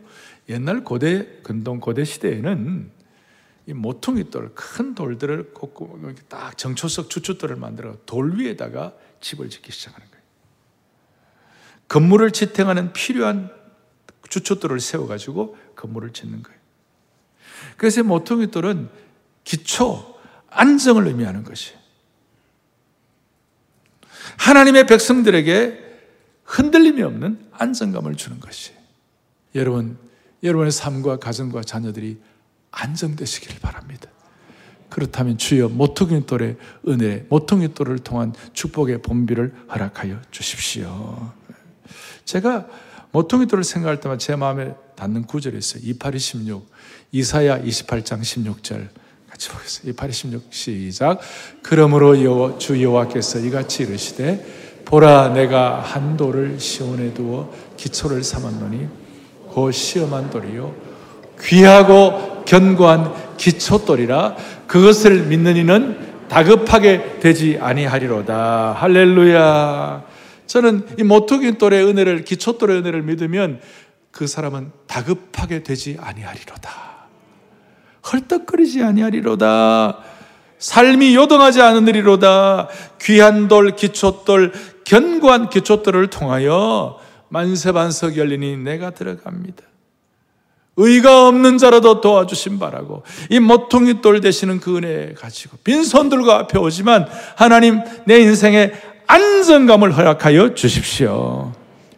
옛날 0.49 0.85
고대 0.85 1.27
근동 1.43 1.81
고대 1.81 2.05
시대에는 2.05 2.93
이 3.67 3.73
모퉁이 3.73 4.31
돌, 4.31 4.55
큰 4.55 4.95
돌들을 4.95 5.53
딱 6.29 6.57
정초석 6.57 7.11
주춧돌을 7.11 7.57
만들어 7.57 7.97
돌 8.07 8.39
위에다가 8.39 8.95
집을 9.21 9.51
짓기 9.51 9.73
시작하는 9.73 10.07
거예요. 10.09 10.16
건물을 11.89 12.31
지탱하는 12.33 12.93
필요한 12.93 13.51
주춧돌을 14.29 14.81
세워가지고 14.81 15.57
건물을 15.77 16.13
짓는 16.13 16.43
거예요. 16.43 16.59
그래서 17.77 18.03
모퉁이 18.03 18.51
돌은 18.51 18.89
기초, 19.45 20.19
안정을 20.51 21.07
의미하는 21.07 21.45
것이 21.45 21.75
하나님의 24.39 24.87
백성들에게 24.87 25.85
흔들림이 26.45 27.03
없는 27.03 27.49
안정감을 27.53 28.17
주는 28.17 28.41
것이 28.41 28.73
여러분, 29.55 29.99
여러분의 30.43 30.73
삶과 30.73 31.19
가정과 31.19 31.63
자녀들이 31.63 32.21
안정되시기를 32.71 33.61
바랍니다. 33.61 34.11
그렇다면 34.91 35.39
주여 35.39 35.69
모퉁이 35.69 36.27
돌의 36.27 36.57
은혜, 36.89 37.27
모퉁이 37.29 37.75
돌을 37.75 37.99
통한 37.99 38.33
축복의 38.53 39.03
본비를 39.03 39.55
허락하여 39.71 40.21
주십시오. 40.31 41.33
제가 42.27 42.67
모퉁이돌을 43.13 43.65
생각할 43.65 44.01
때마다 44.01 44.19
제 44.19 44.37
마음에 44.37 44.75
닿는 44.97 45.25
구절이 45.25 45.57
있어요. 45.57 45.83
28, 45.85 46.15
26. 46.15 46.69
이사야 47.13 47.63
28장 47.63 48.21
16절. 48.21 48.89
같이 49.31 49.49
보겠습니다. 49.49 49.91
28, 49.91 50.13
16 50.13 50.47
시작. 50.51 51.21
그러므로 51.63 52.23
여호, 52.23 52.59
주 52.59 52.83
여호와께서 52.83 53.39
이같이 53.39 53.85
이르시되 53.85 54.45
보라 54.85 55.31
내가 55.31 55.81
한 55.81 56.17
돌을 56.17 56.61
시온에 56.61 57.15
두어 57.15 57.53
기초를 57.77 58.23
삼았노니 58.23 58.87
그 59.53 59.73
시험한 59.73 60.31
돌이요 60.31 60.75
귀하고 61.43 62.45
견고한 62.45 63.37
기초돌이라 63.37 64.37
그것을 64.69 65.25
믿는 65.25 65.57
이는 65.57 66.07
다급하게 66.29 67.21
되지 67.21 67.59
아니하리로다. 67.61 68.73
할렐루야. 68.73 70.06
저는 70.47 70.87
이 70.99 71.03
모퉁이 71.03 71.59
돌의 71.59 71.85
은혜를 71.85 72.25
기초 72.25 72.59
돌의 72.59 72.79
은혜를 72.79 73.03
믿으면 73.03 73.61
그 74.11 74.27
사람은 74.27 74.73
다급하게 74.87 75.63
되지 75.63 75.99
아니하리로다. 76.01 76.71
헐떡거리지 78.13 78.83
아니하리로다. 78.83 79.99
삶이 80.59 81.15
요동하지 81.15 81.61
않으리로다. 81.61 82.69
귀한 83.03 83.49
돌, 83.49 83.77
기초돌, 83.77 84.53
견고한 84.85 85.51
기초돌을 85.51 86.09
통하여 86.09 86.99
만세반석 87.29 88.17
열리니 88.17 88.57
내가 88.59 88.91
들어갑니다. 88.91 89.63
의가 90.79 91.27
없는 91.29 91.59
자라도 91.59 92.01
도와주신 92.01 92.59
바라고 92.59 93.03
이 93.31 93.41
모퉁이 93.41 94.03
돌 94.03 94.21
되시는 94.21 94.61
그 94.61 94.77
은혜 94.77 95.15
가지고 95.15 95.57
빈손들과 95.65 96.41
앞에 96.41 96.59
오지만 96.59 97.09
하나님 97.35 97.81
내 98.05 98.21
인생에 98.21 98.73
안정감을 99.07 99.97
허락하여 99.97 100.55
주십시오. 100.55 101.53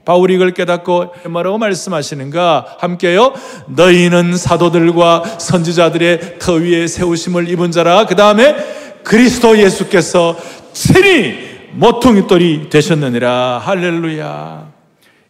바울이 0.05 0.35
이걸 0.37 0.53
깨닫고 0.53 1.15
뭐라고 1.29 1.59
말씀하시는가? 1.59 2.77
함께요. 2.79 3.35
너희는 3.67 4.39
사도들과 4.39 5.39
선지자들의 5.39 6.39
터 6.39 6.55
위에 6.55 6.87
세우심을 6.87 7.49
입은 7.51 7.73
자라. 7.73 8.07
그 8.07 8.17
다음에 8.17 8.57
그리스도 9.05 9.59
예수께서 9.59 10.37
친히 10.73 11.35
모퉁이 11.73 12.27
돌이 12.27 12.71
되셨느니라. 12.71 13.61
할렐루야. 13.63 14.78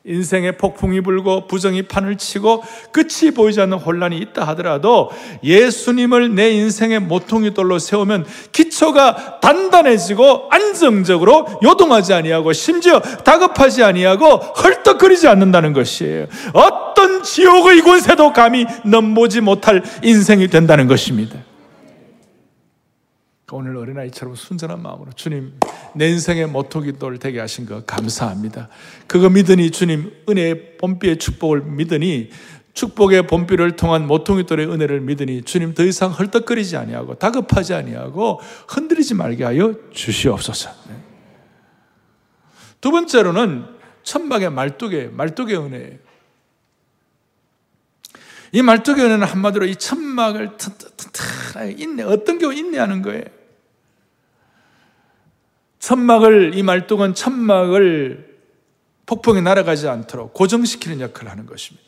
인생의 0.08 0.56
폭풍이 0.56 1.00
불고 1.02 1.46
부정이 1.46 1.82
판을 1.82 2.16
치고 2.16 2.64
끝이 2.92 3.30
보이지 3.34 3.60
않는 3.60 3.78
혼란이 3.78 4.18
있다 4.18 4.44
하더라도 4.48 5.10
예수님을 5.44 6.34
내 6.34 6.50
인생의 6.50 7.00
모퉁이 7.00 7.52
돌로 7.52 7.78
세우면 7.78 8.26
기초가 8.52 9.40
단단해지고 9.40 10.48
안정적으로 10.50 11.46
요동하지 11.62 12.14
아니하고 12.14 12.52
심지어 12.52 13.00
다급하지 13.00 13.84
아니하고 13.84 14.36
헐떡거리지 14.36 15.28
않는다는 15.28 15.72
것이에요. 15.74 16.26
어떤 16.54 17.22
지옥의 17.22 17.82
군세도 17.82 18.32
감히 18.32 18.66
넘보지 18.84 19.42
못할 19.42 19.82
인생이 20.02 20.48
된다는 20.48 20.86
것입니다. 20.86 21.38
오늘 23.50 23.76
어린아이처럼 23.76 24.34
순전한 24.34 24.82
마음으로 24.82 25.12
주님 25.12 25.54
내 25.98 26.08
인생의 26.10 26.46
모토기돌 26.46 27.18
되게 27.18 27.40
하신 27.40 27.66
거 27.66 27.84
감사합니다. 27.84 28.68
그거 29.08 29.28
믿으니 29.28 29.72
주님 29.72 30.12
은혜의 30.28 30.76
봄비의 30.78 31.18
축복을 31.18 31.62
믿으니 31.62 32.30
축복의 32.72 33.26
봄비를 33.26 33.74
통한 33.74 34.06
모퉁이돌의 34.06 34.68
은혜를 34.68 35.00
믿으니 35.00 35.42
주님 35.42 35.74
더 35.74 35.82
이상 35.82 36.12
헐떡거리지 36.12 36.76
아니하고 36.76 37.16
다급하지 37.16 37.74
아니하고 37.74 38.40
흔들리지 38.68 39.14
말게 39.14 39.42
하여 39.42 39.74
주시옵소서. 39.92 40.70
네. 40.88 40.94
두 42.80 42.92
번째로는 42.92 43.66
천막의 44.04 44.50
말뚝의 44.50 45.10
말뚝의 45.10 45.56
은혜예요. 45.56 45.98
이 48.52 48.62
말뚝의 48.62 49.04
은혜는 49.04 49.26
한마디로 49.26 49.66
이 49.66 49.74
천막을 49.74 50.56
튼튼하게 50.56 51.74
인내 51.82 52.04
어떤 52.04 52.38
경우 52.38 52.52
인내하는 52.54 53.02
거예요. 53.02 53.37
천막을 55.78 56.52
이 56.54 56.62
말뚝은 56.62 57.14
천막을 57.14 58.36
폭풍이 59.06 59.40
날아가지 59.40 59.88
않도록 59.88 60.34
고정시키는 60.34 61.00
역할을 61.00 61.30
하는 61.30 61.46
것입니다. 61.46 61.86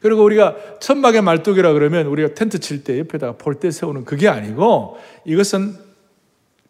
그리고 0.00 0.22
우리가 0.22 0.78
천막의 0.80 1.22
말뚝이라 1.22 1.72
그러면 1.72 2.06
우리가 2.06 2.34
텐트 2.34 2.58
칠 2.58 2.84
때 2.84 2.98
옆에다가 2.98 3.38
폴대 3.38 3.70
세우는 3.70 4.04
그게 4.04 4.28
아니고 4.28 4.98
이것은 5.24 5.78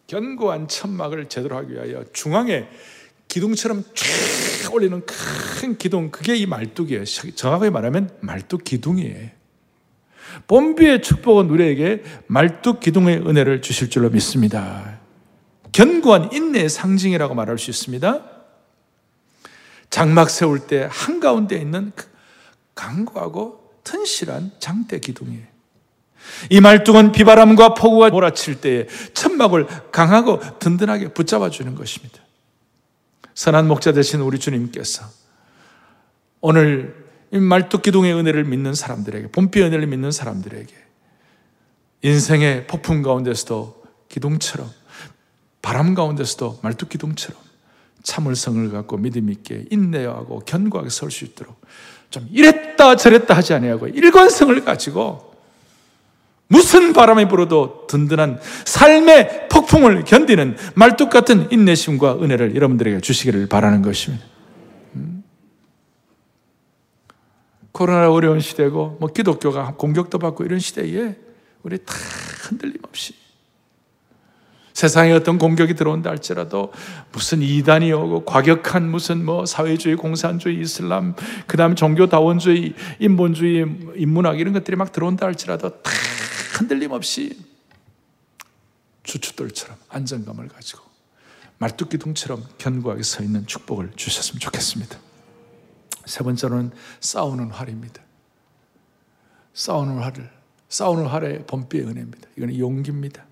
견고한 0.06 0.68
천막을 0.68 1.28
제대로 1.28 1.56
하기 1.56 1.72
위하여 1.72 2.04
중앙에 2.12 2.68
기둥처럼 3.26 3.82
쫙 4.62 4.72
올리는 4.72 5.02
큰 5.04 5.76
기둥 5.78 6.10
그게 6.10 6.36
이 6.36 6.46
말뚝이에요. 6.46 7.04
정확하게 7.04 7.70
말하면 7.70 8.10
말뚝 8.20 8.62
기둥이에요. 8.62 9.30
본비의 10.46 11.02
축복은 11.02 11.50
우리에게 11.50 12.04
말뚝 12.28 12.80
기둥의 12.80 13.26
은혜를 13.26 13.62
주실 13.62 13.90
줄로 13.90 14.10
믿습니다. 14.10 14.93
견고한 15.74 16.30
인내의 16.32 16.68
상징이라고 16.68 17.34
말할 17.34 17.58
수 17.58 17.68
있습니다. 17.68 18.22
장막 19.90 20.30
세울 20.30 20.60
때 20.60 20.88
한가운데 20.90 21.56
있는 21.56 21.90
그 21.96 22.06
강고하고 22.76 23.72
튼실한 23.82 24.52
장대 24.60 25.00
기둥이에요. 25.00 25.46
이 26.50 26.60
말뚝은 26.60 27.10
비바람과 27.10 27.74
폭우가 27.74 28.10
몰아칠 28.10 28.60
때에 28.60 28.86
천막을 29.14 29.66
강하고 29.90 30.40
든든하게 30.60 31.12
붙잡아 31.12 31.50
주는 31.50 31.74
것입니다. 31.74 32.20
선한 33.34 33.66
목자 33.66 33.92
되신 33.92 34.20
우리 34.20 34.38
주님께서 34.38 35.04
오늘 36.40 37.04
이 37.32 37.38
말뚝 37.38 37.82
기둥의 37.82 38.14
은혜를 38.14 38.44
믿는 38.44 38.74
사람들에게, 38.74 39.32
봄비 39.32 39.60
은혜를 39.60 39.88
믿는 39.88 40.12
사람들에게 40.12 40.72
인생의 42.02 42.68
폭풍 42.68 43.02
가운데서도 43.02 43.82
기둥처럼 44.08 44.83
바람 45.64 45.94
가운데서도 45.94 46.58
말뚝 46.62 46.90
기둥처럼 46.90 47.40
참을성을 48.02 48.70
갖고 48.70 48.98
믿음 48.98 49.30
있게 49.30 49.64
인내하고 49.70 50.40
견고하게 50.40 50.90
설 50.90 51.10
수 51.10 51.24
있도록 51.24 51.58
좀 52.10 52.28
이랬다 52.30 52.96
저랬다 52.96 53.34
하지 53.34 53.54
아니하고 53.54 53.88
일관성을 53.88 54.62
가지고 54.62 55.32
무슨 56.48 56.92
바람이 56.92 57.28
불어도 57.28 57.86
든든한 57.86 58.40
삶의 58.66 59.48
폭풍을 59.48 60.04
견디는 60.04 60.58
말뚝 60.74 61.08
같은 61.08 61.50
인내심과 61.50 62.22
은혜를 62.22 62.54
여러분들에게 62.54 63.00
주시기를 63.00 63.48
바라는 63.48 63.80
것입니다. 63.80 64.22
음? 64.96 65.24
코로나 67.72 68.12
어려운 68.12 68.40
시대고 68.40 68.98
뭐 69.00 69.08
기독교가 69.08 69.76
공격도 69.78 70.18
받고 70.18 70.44
이런 70.44 70.58
시대에 70.58 71.16
우리 71.62 71.78
다 71.78 71.94
흔들림 72.42 72.76
없이 72.82 73.23
세상에 74.74 75.12
어떤 75.12 75.38
공격이 75.38 75.74
들어온다 75.74 76.10
할지라도 76.10 76.72
무슨 77.12 77.42
이단이 77.42 77.92
오고 77.92 78.24
과격한 78.24 78.90
무슨 78.90 79.24
뭐 79.24 79.46
사회주의, 79.46 79.94
공산주의, 79.94 80.60
이슬람, 80.60 81.14
그 81.46 81.56
다음 81.56 81.76
종교다원주의, 81.76 82.74
인본주의, 82.98 83.64
인문학 83.96 84.40
이런 84.40 84.52
것들이 84.52 84.76
막 84.76 84.90
들어온다 84.90 85.26
할지라도 85.26 85.80
다 85.80 85.90
흔들림 86.58 86.90
없이 86.90 87.38
주춧돌처럼 89.04 89.76
안정감을 89.90 90.48
가지고 90.48 90.82
말뚝기둥처럼 91.58 92.44
견고하게 92.58 93.04
서 93.04 93.22
있는 93.22 93.46
축복을 93.46 93.92
주셨으면 93.94 94.40
좋겠습니다. 94.40 94.98
세 96.04 96.24
번째로는 96.24 96.72
싸우는 97.00 97.50
활입니다. 97.50 98.02
싸우는 99.52 99.98
활을, 99.98 100.30
싸우는 100.68 101.06
활의 101.06 101.46
봄비의 101.46 101.84
은혜입니다. 101.84 102.28
이건 102.36 102.58
용기입니다. 102.58 103.24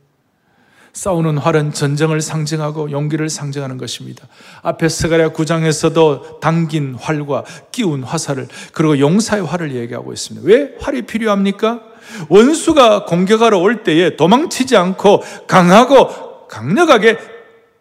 싸우는 0.92 1.38
활은 1.38 1.72
전쟁을 1.72 2.20
상징하고 2.20 2.90
용기를 2.90 3.30
상징하는 3.30 3.78
것입니다. 3.78 4.28
앞에 4.62 4.88
스가랴 4.88 5.30
9장에서도 5.30 6.40
당긴 6.40 6.94
활과 6.94 7.44
끼운 7.70 8.02
화살을 8.02 8.48
그리고 8.72 8.98
용사의 8.98 9.44
활을 9.44 9.74
얘기하고 9.74 10.12
있습니다. 10.12 10.46
왜 10.46 10.74
활이 10.80 11.02
필요합니까? 11.02 11.80
원수가 12.28 13.06
공격하러 13.06 13.58
올 13.58 13.84
때에 13.84 14.16
도망치지 14.16 14.76
않고 14.76 15.22
강하고 15.46 16.46
강력하게 16.48 17.18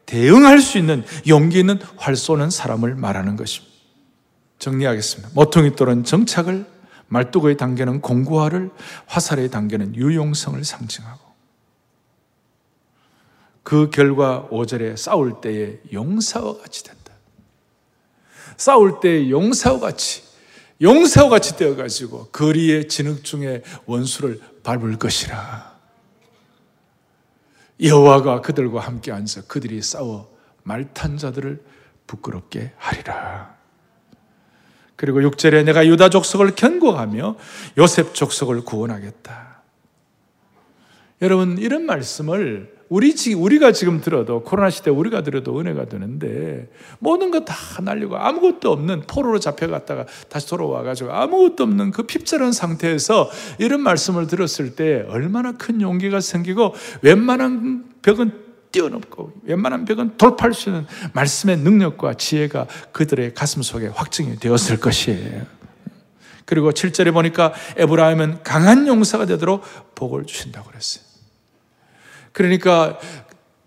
대응할 0.05 0.59
수 0.59 0.77
있는 0.77 1.03
용기 1.27 1.59
있는 1.59 1.79
활 1.97 2.15
쏘는 2.15 2.49
사람을 2.49 2.95
말하는 2.95 3.35
것입니다. 3.35 3.71
정리하겠습니다. 4.59 5.31
모퉁이 5.33 5.75
돌은 5.75 6.03
정착을, 6.03 6.65
말뚝의 7.07 7.57
단계는 7.57 7.99
공구화를, 7.99 8.69
화살의 9.07 9.49
단계는 9.49 9.95
유용성을 9.95 10.63
상징하고 10.63 11.30
그 13.71 13.89
결과 13.89 14.49
5절에 14.51 14.97
싸울 14.97 15.39
때에 15.39 15.79
용사와 15.93 16.57
같이 16.57 16.83
된다. 16.83 17.13
싸울 18.57 18.99
때 18.99 19.29
용사와 19.29 19.79
같이, 19.79 20.23
용사와 20.81 21.29
같이 21.29 21.55
되어가지고 21.55 22.31
거리의 22.33 22.89
진흙 22.89 23.23
중에 23.23 23.63
원수를 23.85 24.41
밟을 24.63 24.97
것이라. 24.99 25.73
여호와가 27.81 28.41
그들과 28.41 28.81
함께 28.81 29.13
앉아 29.13 29.43
그들이 29.43 29.81
싸워 29.81 30.37
말탄 30.63 31.17
자들을 31.17 31.63
부끄럽게 32.07 32.73
하리라. 32.75 33.55
그리고 34.97 35.21
6절에 35.21 35.63
내가 35.63 35.87
유다 35.87 36.09
족속을 36.09 36.55
견고하며 36.55 37.37
요셉 37.77 38.15
족속을 38.15 38.65
구원하겠다. 38.65 39.61
여러분, 41.21 41.57
이런 41.57 41.85
말씀을 41.85 42.80
우리 42.91 43.15
우리가 43.33 43.71
지금 43.71 44.01
들어도 44.01 44.43
코로나 44.43 44.69
시대 44.69 44.91
우리가 44.91 45.23
들어도 45.23 45.57
은혜가 45.57 45.85
되는데 45.85 46.69
모든 46.99 47.31
거 47.31 47.39
다 47.45 47.55
날리고 47.81 48.17
아무것도 48.17 48.69
없는 48.69 49.03
포로로 49.07 49.39
잡혀갔다가 49.39 50.05
다시 50.27 50.47
돌아와 50.49 50.83
가지고 50.83 51.13
아무것도 51.13 51.63
없는 51.63 51.91
그 51.91 52.03
핍절한 52.03 52.51
상태에서 52.51 53.31
이런 53.59 53.79
말씀을 53.79 54.27
들었을 54.27 54.75
때 54.75 55.05
얼마나 55.07 55.53
큰 55.53 55.79
용기가 55.79 56.19
생기고 56.19 56.75
웬만한 57.01 57.85
벽은 58.01 58.33
뛰어넘고 58.73 59.31
웬만한 59.43 59.85
벽은 59.85 60.17
돌파할 60.17 60.53
수 60.53 60.67
있는 60.67 60.85
말씀의 61.13 61.59
능력과 61.59 62.15
지혜가 62.15 62.67
그들의 62.91 63.33
가슴 63.33 63.61
속에 63.61 63.87
확증이 63.87 64.35
되었을 64.35 64.81
것이에요. 64.81 65.45
그리고 66.43 66.71
7절에 66.71 67.13
보니까 67.13 67.53
에브라임은 67.77 68.43
강한 68.43 68.85
용사가 68.85 69.25
되도록 69.25 69.63
복을 69.95 70.25
주신다고 70.25 70.67
그랬어요. 70.69 71.10
그러니까 72.31 72.97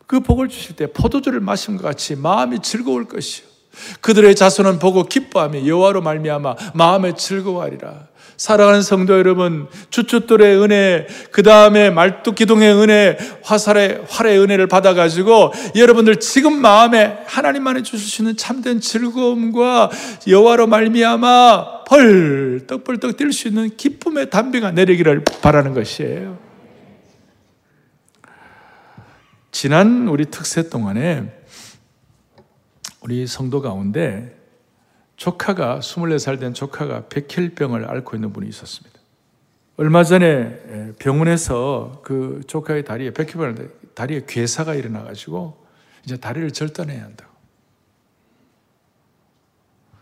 그 0.06 0.20
복을 0.20 0.48
주실 0.48 0.76
때 0.76 0.86
포도주를 0.86 1.40
마신 1.40 1.76
것 1.76 1.82
같이 1.82 2.16
마음이 2.16 2.60
즐거울 2.60 3.06
것이요. 3.06 3.46
그들의 4.00 4.34
자손은 4.36 4.78
보고 4.78 5.04
기뻐하며 5.04 5.66
여호와로 5.66 6.02
말미암아 6.02 6.56
마음에 6.74 7.14
즐거워하리라. 7.14 8.08
사랑하는 8.36 8.82
성도 8.82 9.16
여러분, 9.16 9.68
주춧돌의 9.90 10.60
은혜, 10.60 11.06
그 11.30 11.42
다음에 11.42 11.90
말뚝 11.90 12.34
기둥의 12.34 12.74
은혜, 12.74 13.16
화살의 13.42 14.04
활의 14.08 14.40
은혜를 14.40 14.66
받아가지고 14.66 15.52
여러분들 15.76 16.16
지금 16.16 16.60
마음에 16.60 17.18
하나님만이 17.26 17.84
주실 17.84 18.08
수 18.08 18.22
있는 18.22 18.36
참된 18.36 18.80
즐거움과 18.80 19.90
여호와로 20.26 20.66
말미암아 20.66 21.84
벌떡벌떡 21.84 23.16
뛸 23.16 23.32
수 23.32 23.48
있는 23.48 23.70
기쁨의 23.76 24.30
담비가 24.30 24.72
내리기를 24.72 25.24
바라는 25.42 25.74
것이에요. 25.74 26.43
지난 29.54 30.08
우리 30.08 30.24
특세 30.24 30.68
동안에 30.68 31.32
우리 33.02 33.24
성도 33.28 33.60
가운데 33.62 34.36
조카가 35.14 35.78
24살 35.78 36.40
된 36.40 36.54
조카가 36.54 37.06
백혈병을 37.08 37.88
앓고 37.88 38.16
있는 38.16 38.32
분이 38.32 38.48
있었습니다. 38.48 38.98
얼마 39.76 40.02
전에 40.02 40.92
병원에서 40.98 42.00
그 42.02 42.40
조카의 42.48 42.84
다리에 42.84 43.12
백혈병 43.12 43.70
다리에 43.94 44.24
괴사가 44.26 44.74
일어나 44.74 45.04
가지고 45.04 45.64
이제 46.04 46.16
다리를 46.16 46.50
절단해야 46.50 47.04
한다고. 47.04 47.32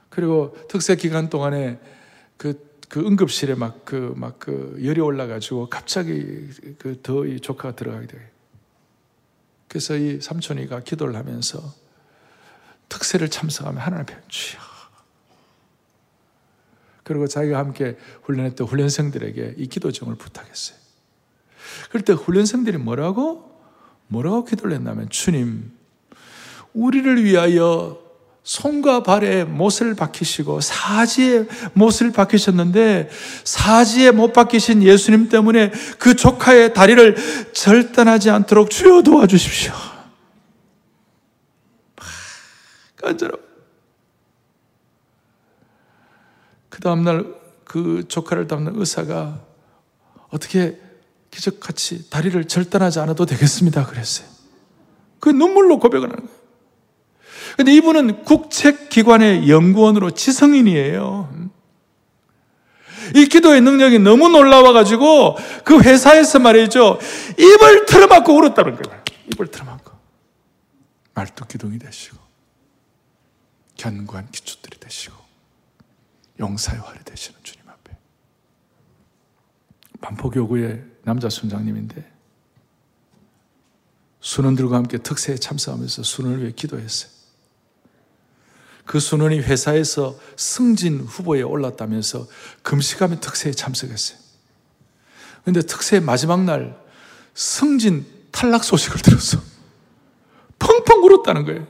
그리고 0.08 0.56
특세 0.66 0.96
기간 0.96 1.28
동안에 1.28 1.78
그, 2.38 2.72
그 2.88 3.00
응급실에 3.00 3.54
막 3.56 3.84
그, 3.84 4.14
막그 4.16 4.80
열이 4.82 5.02
올라 5.02 5.26
가지고 5.26 5.68
갑자기 5.68 6.48
그 6.78 7.02
더 7.02 7.26
이 7.26 7.38
조카가 7.38 7.76
들어가게 7.76 8.06
돼요. 8.06 8.31
그래서 9.72 9.96
이 9.96 10.20
삼촌이가 10.20 10.80
기도를 10.80 11.16
하면서 11.16 11.74
특세를 12.90 13.30
참석하며 13.30 13.80
하나님 13.80 14.02
앞에 14.02 14.14
주여 14.28 14.60
그리고 17.04 17.26
자기가 17.26 17.56
함께 17.56 17.96
훈련했던 18.24 18.66
훈련생들에게 18.66 19.54
이 19.56 19.66
기도 19.68 19.90
정을 19.90 20.16
부탁했어요. 20.16 20.76
그럴 21.88 22.02
때 22.02 22.12
훈련생들이 22.12 22.76
뭐라고? 22.76 23.50
뭐라고 24.08 24.44
기도를 24.44 24.76
했냐면 24.76 25.08
주님, 25.08 25.72
우리를 26.74 27.24
위하여 27.24 27.98
손과 28.44 29.04
발에 29.04 29.44
못을 29.44 29.94
박히시고 29.94 30.60
사지에 30.60 31.46
못을 31.74 32.12
박히셨는데 32.12 33.08
사지에 33.44 34.10
못 34.10 34.32
박히신 34.32 34.82
예수님 34.82 35.28
때문에 35.28 35.70
그 35.98 36.16
조카의 36.16 36.74
다리를 36.74 37.16
절단하지 37.52 38.30
않도록 38.30 38.70
주여 38.70 39.02
도와주십시오. 39.02 39.72
간절하고 42.96 43.42
그 46.68 46.80
다음날 46.80 47.26
그 47.64 48.04
조카를 48.08 48.48
담는 48.48 48.72
의사가 48.76 49.40
어떻게 50.30 50.80
기적같이 51.30 52.10
다리를 52.10 52.44
절단하지 52.44 52.98
않아도 53.00 53.24
되겠습니다. 53.24 53.86
그랬어요. 53.86 54.26
그 55.20 55.28
눈물로 55.30 55.78
고백을 55.78 56.10
하는 56.10 56.26
거예요. 56.26 56.41
근데 57.56 57.74
이분은 57.74 58.24
국책기관의 58.24 59.48
연구원으로 59.48 60.12
지성인이에요. 60.12 61.50
이 63.14 63.26
기도의 63.26 63.60
능력이 63.60 63.98
너무 63.98 64.28
놀라워가지고 64.28 65.36
그 65.64 65.80
회사에서 65.80 66.38
말이죠. 66.38 66.98
입을 67.38 67.86
틀어막고 67.86 68.32
울었다는 68.32 68.76
거예요. 68.76 69.02
입을 69.32 69.48
틀어막고. 69.48 69.92
말뚝 71.14 71.48
기둥이 71.48 71.78
되시고, 71.78 72.16
견고한 73.76 74.30
기초들이 74.30 74.78
되시고, 74.80 75.14
용사의 76.40 76.80
활이 76.80 77.00
되시는 77.04 77.38
주님 77.42 77.68
앞에. 77.68 77.96
반포교구의 80.00 80.82
남자 81.04 81.28
순장님인데 81.28 82.10
순원들과 84.20 84.76
함께 84.76 84.98
특세에 84.98 85.36
참석하면서 85.36 86.02
순원을 86.02 86.42
위해 86.42 86.52
기도했어요. 86.52 87.10
그 88.84 89.00
순원이 89.00 89.40
회사에서 89.40 90.18
승진 90.36 91.00
후보에 91.00 91.42
올랐다면서 91.42 92.26
금식하며 92.62 93.20
특세에 93.20 93.52
참석했어요. 93.52 94.18
근데 95.44 95.60
특세 95.62 96.00
마지막 96.00 96.44
날 96.44 96.76
승진 97.34 98.06
탈락 98.30 98.64
소식을 98.64 99.00
들었어. 99.00 99.40
펑펑 100.58 101.04
울었다는 101.04 101.44
거예요. 101.44 101.66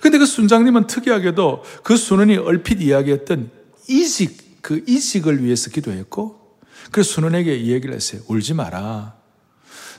근데 0.00 0.18
그 0.18 0.26
순장님은 0.26 0.86
특이하게도 0.86 1.64
그 1.82 1.96
순원이 1.96 2.36
얼핏 2.36 2.80
이야기했던 2.80 3.50
이직, 3.88 4.62
그 4.62 4.84
이직을 4.86 5.42
위해서 5.42 5.70
기도했고, 5.70 6.58
그래서 6.92 7.12
순원에게 7.14 7.56
이 7.56 7.72
얘기를 7.72 7.94
했어요. 7.94 8.22
울지 8.28 8.54
마라. 8.54 9.16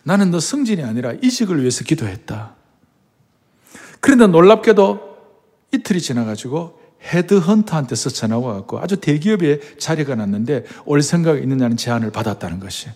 나는 0.04 0.32
너 0.32 0.40
승진이 0.40 0.84
아니라 0.84 1.14
이직을 1.22 1.60
위해서 1.60 1.84
기도했다. 1.84 2.56
그런데 4.00 4.28
놀랍게도 4.28 5.07
이틀이 5.78 6.02
지나가지고 6.02 6.80
헤드헌터한테서 7.02 8.10
전화가 8.10 8.48
왔고 8.48 8.80
아주 8.80 8.98
대기업에 8.98 9.78
자리가 9.78 10.16
났는데 10.16 10.66
올 10.86 11.02
생각이 11.02 11.42
있느냐는 11.42 11.78
제안을 11.78 12.12
받았다는 12.12 12.60
것이. 12.60 12.90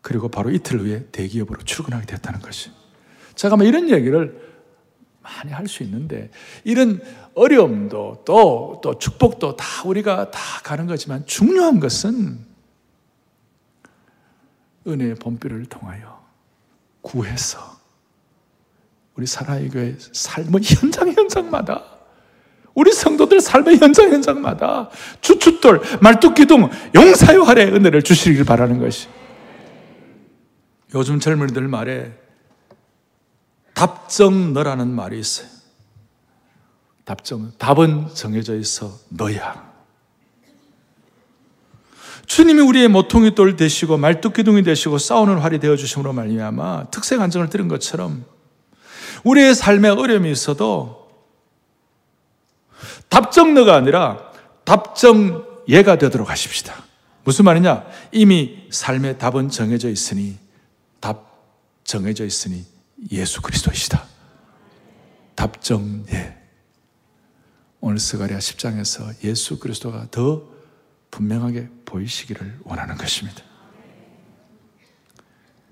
그리고 0.00 0.28
바로 0.28 0.50
이틀 0.50 0.80
후에 0.80 1.06
대기업으로 1.12 1.62
출근하게 1.62 2.06
됐다는 2.06 2.40
것이. 2.40 2.70
잠깐만 3.34 3.68
이런 3.68 3.90
얘기를 3.90 4.50
많이 5.22 5.52
할 5.52 5.68
수 5.68 5.82
있는데 5.82 6.30
이런 6.64 7.00
어려움도 7.34 8.22
또, 8.24 8.80
또 8.82 8.98
축복도 8.98 9.56
다 9.56 9.64
우리가 9.84 10.30
다 10.30 10.40
가는 10.62 10.86
거지만 10.86 11.24
중요한 11.26 11.78
것은 11.78 12.38
은혜의 14.86 15.16
본비를 15.16 15.66
통하여 15.66 16.24
구해서 17.02 17.79
우리 19.14 19.26
사랑의 19.26 19.68
교회 19.70 19.96
삶의 20.12 20.62
현장 20.62 21.12
현장마다 21.12 21.84
우리 22.74 22.92
성도들 22.92 23.40
삶의 23.40 23.78
현장 23.78 24.10
현장마다 24.10 24.90
주춧돌, 25.20 25.82
말뚝기둥, 26.00 26.70
용사요 26.94 27.42
할의 27.42 27.72
은혜를 27.74 28.02
주시길 28.02 28.44
바라는 28.44 28.78
것이 28.78 29.08
요즘 30.94 31.20
젊은이들 31.20 31.66
말에 31.68 32.12
답정 33.74 34.52
너라는 34.52 34.88
말이 34.88 35.18
있어요. 35.18 35.48
답정, 37.04 37.52
답은 37.58 38.08
정해져 38.14 38.56
있어 38.56 38.92
너야. 39.08 39.70
주님이 42.26 42.60
우리의 42.60 42.88
모퉁이 42.88 43.34
돌 43.34 43.56
되시고 43.56 43.96
말뚝기둥이 43.96 44.62
되시고 44.62 44.98
싸우는 44.98 45.38
활이 45.38 45.58
되어 45.58 45.76
주심으로 45.76 46.12
말미암아 46.12 46.90
특색 46.90 47.20
안정을 47.20 47.48
들은 47.48 47.66
것처럼 47.66 48.24
우리의 49.24 49.54
삶에 49.54 49.88
어려움이 49.88 50.30
있어도 50.30 51.10
답정너가 53.08 53.76
아니라 53.76 54.30
답정예가 54.64 55.98
되도록 55.98 56.30
하십시다. 56.30 56.74
무슨 57.24 57.44
말이냐? 57.44 57.84
이미 58.12 58.66
삶의 58.70 59.18
답은 59.18 59.50
정해져 59.50 59.90
있으니 59.90 60.38
답 61.00 61.30
정해져 61.84 62.24
있으니 62.24 62.64
예수 63.12 63.42
그리스도이시다. 63.42 64.04
답정예. 65.34 66.38
오늘 67.80 67.98
스가리아 67.98 68.38
10장에서 68.38 69.24
예수 69.24 69.58
그리스도가 69.58 70.06
더 70.10 70.42
분명하게 71.10 71.68
보이시기를 71.84 72.60
원하는 72.64 72.96
것입니다. 72.96 73.42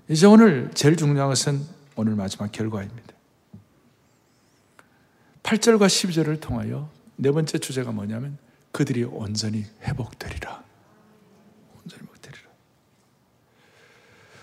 이제 0.09 0.25
오늘 0.25 0.71
제일 0.73 0.97
중요한 0.97 1.29
것은 1.29 1.63
오늘 1.95 2.15
마지막 2.15 2.51
결과입니다. 2.51 3.08
8절과 5.49 5.87
12절을 5.87 6.39
통하여 6.39 6.89
네 7.15 7.31
번째 7.31 7.57
주제가 7.57 7.91
뭐냐면 7.91 8.37
그들이 8.71 9.03
온전히 9.03 9.65
회복되리라. 9.83 10.63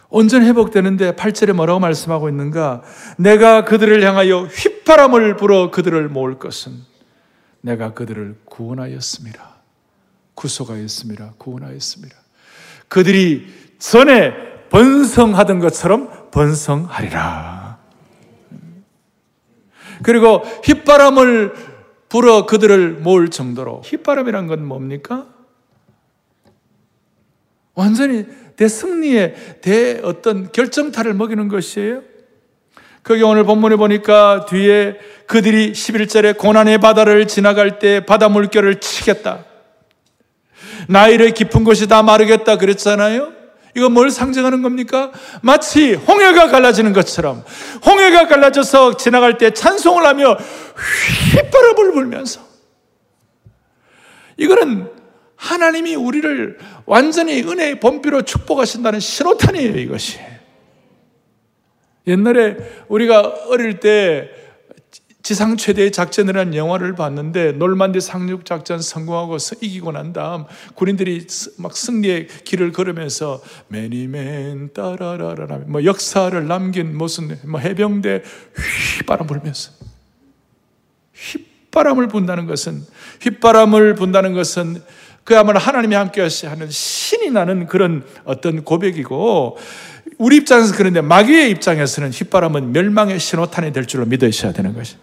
온전 0.09 0.43
회복되는데 0.43 1.13
8절에 1.13 1.53
뭐라고 1.53 1.79
말씀하고 1.79 2.29
있는가? 2.29 2.83
내가 3.19 3.65
그들을 3.65 4.03
향하여 4.03 4.45
휘파람을 4.45 5.37
불어 5.37 5.71
그들을 5.71 6.09
모을 6.09 6.39
것은 6.39 6.73
내가 7.61 7.93
그들을 7.93 8.41
구원하였습니다. 8.45 9.57
구속하였습니다. 10.35 11.35
구원하였습니다. 11.39 12.17
그들이 12.89 13.47
전에 13.79 14.69
번성하던 14.71 15.61
것처럼 15.61 16.31
번성하리라. 16.31 17.56
그리고 20.07 20.37
휘바람을 20.63 21.53
불어 22.09 22.47
그들을 22.47 22.93
모을 22.93 23.29
정도로 23.29 23.83
휘바람이란 23.85 24.47
건 24.47 24.65
뭡니까? 24.65 25.27
완전히 27.75 28.25
대 28.55 28.69
승리의 28.69 29.59
대 29.63 30.01
어떤 30.05 30.53
결정타를 30.53 31.13
먹이는 31.13 31.49
것이에요. 31.49 32.03
거기 33.03 33.25
오늘 33.25 33.43
본문에 33.43 33.75
보니까 33.75 34.47
뒤에 34.49 34.97
그들이 35.27 35.73
11절에 35.73 36.39
고난의 36.39 36.79
바다를 36.79 37.27
지나갈 37.27 37.81
때 37.81 38.07
바다 38.07 38.29
물결을 38.29 38.79
치겠다. 38.79 39.45
나이를 40.89 41.33
깊은 41.33 41.65
곳이 41.65 41.89
다 41.89 42.05
마르겠다 42.05 42.59
그랬잖아요. 42.59 43.33
이거 43.77 43.91
뭘 43.91 44.11
상징하는 44.11 44.63
겁니까? 44.63 45.13
마치 45.43 45.93
홍해가 45.93 46.49
갈라지는 46.49 46.95
것처럼 46.95 47.45
홍해가 47.85 48.27
갈라져서 48.27 48.97
지나갈 48.97 49.37
때 49.37 49.51
찬송을 49.51 50.07
하며 50.07 50.39
휘바람을 51.35 51.93
불면서 51.93 52.41
이거는 54.39 54.91
하나님이 55.37 55.95
우리를 55.95 56.59
완전히 56.87 57.43
은혜의 57.43 57.81
범비로 57.81 58.23
축복하신다는 58.23 58.99
신호탄이에요, 58.99 59.77
이것이. 59.77 60.19
옛날에 62.07 62.57
우리가 62.89 63.21
어릴 63.49 63.79
때 63.81 64.31
지상 65.27 65.57
최대의 65.57 65.91
작전이라는 65.91 66.55
영화를 66.55 66.95
봤는데 66.95 67.51
놀만디 67.51 68.01
상륙 68.01 68.45
작전 68.45 68.81
성공하고 68.81 69.39
이기고 69.61 69.91
난 69.91 70.13
다음 70.13 70.45
군인들이 70.77 71.27
막 71.59 71.77
승리의 71.77 72.29
길을 72.45 72.71
걸으면서 72.71 73.43
매니맨 73.67 74.73
따라라라 74.73 75.63
뭐 75.67 75.85
역사를 75.85 76.47
남긴 76.47 76.97
무슨 76.97 77.37
뭐 77.45 77.59
해병대 77.59 78.23
휘바람 79.01 79.27
불면서 79.27 79.73
휘바람을 81.73 82.07
분다는 82.07 82.47
것은 82.47 82.85
휘바람을 83.21 83.97
분다는 83.97 84.33
것은 84.33 84.81
그야말로 85.25 85.59
하나님이 85.59 85.97
함께 85.97 86.21
하는 86.45 86.71
신이 86.71 87.33
나는 87.33 87.67
그런 87.67 88.05
어떤 88.27 88.63
고백이고 88.63 89.59
우리 90.19 90.37
입장에서 90.37 90.77
그런데 90.77 91.01
마귀의 91.01 91.51
입장에서는 91.51 92.13
휘바람은 92.13 92.71
멸망의 92.71 93.19
신호탄이 93.19 93.73
될 93.73 93.87
줄로 93.87 94.07
믿으셔야 94.07 94.53
되는 94.53 94.73
것이. 94.73 94.95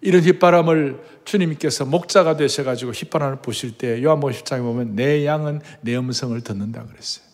이런 0.00 0.22
휘바람을 0.22 1.02
주님께서 1.24 1.84
목자가 1.84 2.36
되셔가지고 2.36 2.92
휘바람을 2.92 3.42
보실 3.42 3.76
때 3.76 4.02
요한복음 4.02 4.32
10장에 4.32 4.62
보면 4.62 4.94
내 4.94 5.26
양은 5.26 5.60
내 5.80 5.96
음성을 5.96 6.40
듣는다 6.40 6.84
그랬어요. 6.84 7.26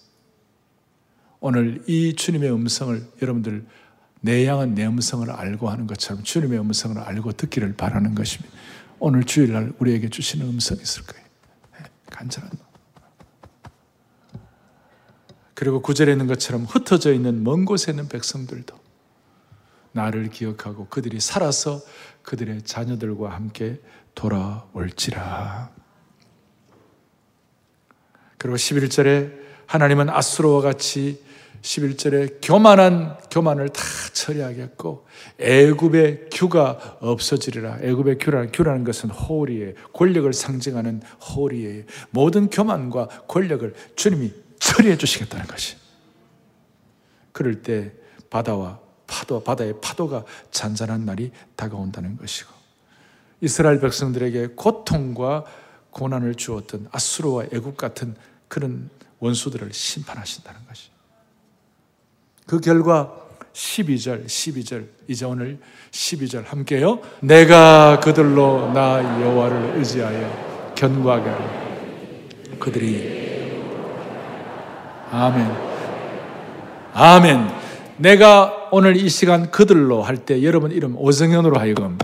오늘 1.40 1.82
이 1.86 2.14
주님의 2.14 2.50
음성을 2.52 3.06
여러분들 3.20 3.66
내 4.20 4.46
양은 4.46 4.74
내 4.74 4.86
음성을 4.86 5.30
알고 5.30 5.68
하는 5.68 5.86
것처럼 5.86 6.22
주님의 6.22 6.58
음성을 6.58 6.98
알고 6.98 7.32
듣기를 7.32 7.74
바라는 7.74 8.14
것입니다. 8.14 8.54
오늘 8.98 9.24
주일날 9.24 9.74
우리에게 9.78 10.08
주시는 10.08 10.46
음성이 10.46 10.80
있을 10.80 11.02
거예요. 11.04 11.26
네, 11.78 11.84
간절한 12.10 12.50
그리고 15.52 15.80
구절에 15.80 16.12
있는 16.12 16.26
것처럼 16.26 16.64
흩어져 16.64 17.12
있는 17.12 17.44
먼 17.44 17.64
곳에 17.64 17.92
있는 17.92 18.08
백성들도 18.08 18.74
나를 19.92 20.28
기억하고 20.28 20.88
그들이 20.88 21.20
살아서 21.20 21.80
그들의 22.24 22.62
자녀들과 22.62 23.30
함께 23.30 23.80
돌아올지라. 24.14 25.70
그리고 28.38 28.56
11절에 28.56 29.32
하나님은 29.66 30.10
아수로와 30.10 30.60
같이 30.60 31.22
11절에 31.62 32.40
교만한 32.42 33.16
교만을 33.30 33.70
다 33.70 33.82
처리하겠고 34.12 35.06
애굽의 35.38 36.28
규가 36.30 36.98
없어지리라. 37.00 37.78
애굽의 37.80 38.18
규라는 38.18 38.52
규라는 38.52 38.84
것은 38.84 39.08
호리에 39.08 39.74
권력을 39.94 40.30
상징하는 40.30 41.00
호리에 41.34 41.86
모든 42.10 42.50
교만과 42.50 43.08
권력을 43.26 43.74
주님이 43.96 44.32
처리해 44.58 44.98
주시겠다는 44.98 45.46
것이. 45.46 45.76
그럴 47.32 47.62
때 47.62 47.92
바다와 48.28 48.83
파도, 49.06 49.42
바다의 49.42 49.80
파도가 49.80 50.24
잔잔한 50.50 51.04
날이 51.04 51.30
다가온다는 51.56 52.16
것이고, 52.16 52.52
이스라엘 53.40 53.80
백성들에게 53.80 54.48
고통과 54.56 55.44
고난을 55.90 56.34
주었던 56.34 56.88
아수르와 56.90 57.44
애국 57.52 57.76
같은 57.76 58.16
그런 58.48 58.90
원수들을 59.20 59.72
심판하신다는 59.72 60.60
것이. 60.66 60.90
그 62.46 62.60
결과 62.60 63.24
12절, 63.52 64.26
12절, 64.26 64.88
이제 65.08 65.24
오늘 65.24 65.58
12절 65.92 66.44
함께요. 66.46 67.00
내가 67.20 68.00
그들로 68.00 68.72
나 68.72 68.98
여호와를 69.22 69.78
의지하여 69.78 70.72
견고하게 70.74 71.30
하라. 71.30 71.64
그들이 72.58 73.24
아멘. 75.10 75.56
아멘. 76.92 77.63
내가 77.96 78.68
오늘 78.72 78.96
이 78.96 79.08
시간 79.08 79.50
그들로 79.50 80.02
할 80.02 80.16
때 80.16 80.42
여러분 80.42 80.72
이름 80.72 80.96
오성현으로 80.96 81.58
하여금 81.58 81.98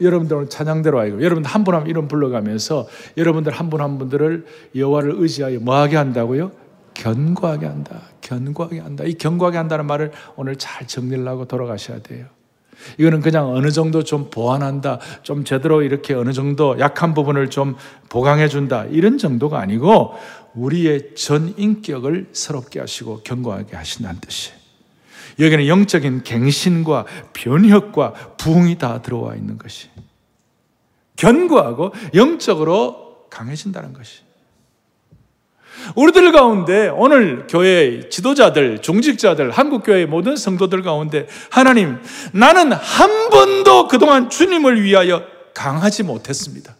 여러분들 0.00 0.36
오늘 0.36 0.48
찬양대로 0.50 0.98
하여금 0.98 1.22
여러분들 1.22 1.50
한 1.50 1.64
분 1.64 1.74
한 1.74 1.82
분 1.84 1.90
이름 1.90 2.08
불러가면서 2.08 2.86
여러분들 3.16 3.52
한 3.52 3.70
분 3.70 3.80
한 3.80 3.98
분들을 3.98 4.44
여호와를 4.74 5.14
의지하여 5.16 5.60
뭐하게 5.60 5.96
한다고요? 5.96 6.50
견고하게 6.94 7.66
한다. 7.66 8.02
견고하게 8.20 8.80
한다. 8.80 9.04
이 9.04 9.14
견고하게 9.14 9.56
한다는 9.58 9.86
말을 9.86 10.12
오늘 10.36 10.56
잘 10.56 10.86
정리를 10.86 11.26
하고 11.28 11.44
돌아가셔야 11.46 12.00
돼요. 12.00 12.26
이거는 12.98 13.20
그냥 13.20 13.48
어느 13.54 13.70
정도 13.70 14.02
좀 14.02 14.28
보완한다. 14.30 14.98
좀 15.22 15.44
제대로 15.44 15.82
이렇게 15.82 16.14
어느 16.14 16.32
정도 16.32 16.78
약한 16.78 17.14
부분을 17.14 17.48
좀 17.50 17.76
보강해 18.08 18.48
준다. 18.48 18.84
이런 18.86 19.18
정도가 19.18 19.58
아니고 19.60 20.14
우리의 20.54 21.14
전 21.16 21.54
인격을 21.56 22.28
새롭게 22.32 22.80
하시고 22.80 23.20
견고하게 23.24 23.76
하신다는 23.76 24.20
뜻이에요. 24.20 24.55
여기는 25.38 25.66
영적인 25.66 26.22
갱신과 26.22 27.06
변혁과 27.32 28.12
부흥이 28.36 28.78
다 28.78 29.02
들어와 29.02 29.34
있는 29.34 29.58
것이. 29.58 29.88
견고하고 31.16 31.92
영적으로 32.14 33.26
강해진다는 33.30 33.92
것이. 33.92 34.26
우리들 35.94 36.32
가운데 36.32 36.88
오늘 36.88 37.46
교회 37.48 38.08
지도자들, 38.08 38.80
중직자들, 38.80 39.50
한국교회 39.50 40.06
모든 40.06 40.36
성도들 40.36 40.82
가운데 40.82 41.26
하나님, 41.50 41.98
나는 42.32 42.72
한 42.72 43.30
번도 43.30 43.88
그동안 43.88 44.30
주님을 44.30 44.82
위하여 44.82 45.22
강하지 45.54 46.02
못했습니다. 46.02 46.74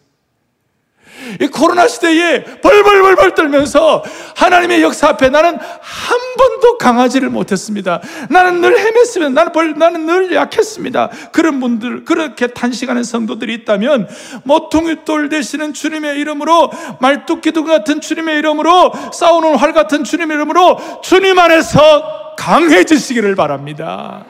이 1.40 1.46
코로나 1.46 1.88
시대에 1.88 2.44
벌벌벌벌 2.60 3.34
떨면서 3.34 4.02
하나님의 4.36 4.82
역사 4.82 5.08
앞에 5.08 5.28
나는 5.28 5.56
한 5.56 6.18
번도 6.38 6.78
강하지를 6.78 7.30
못했습니다. 7.30 8.00
나는 8.30 8.60
늘 8.60 8.76
헤맸으면 8.76 9.32
나는 9.32 9.52
벌, 9.52 9.74
나는 9.76 10.06
늘 10.06 10.34
약했습니다. 10.34 11.10
그런 11.32 11.60
분들, 11.60 12.04
그렇게 12.04 12.48
탄식하는 12.48 13.04
성도들이 13.04 13.54
있다면 13.54 14.08
모퉁이돌 14.44 15.28
되시는 15.28 15.72
주님의 15.72 16.18
이름으로 16.18 16.70
말뚝기둥 17.00 17.66
같은 17.66 18.00
주님의 18.00 18.38
이름으로 18.38 18.92
싸우는 19.12 19.56
활 19.56 19.72
같은 19.72 20.04
주님의 20.04 20.36
이름으로 20.36 21.00
주님 21.02 21.38
안에서 21.38 22.34
강해지시기를 22.36 23.34
바랍니다. 23.34 24.24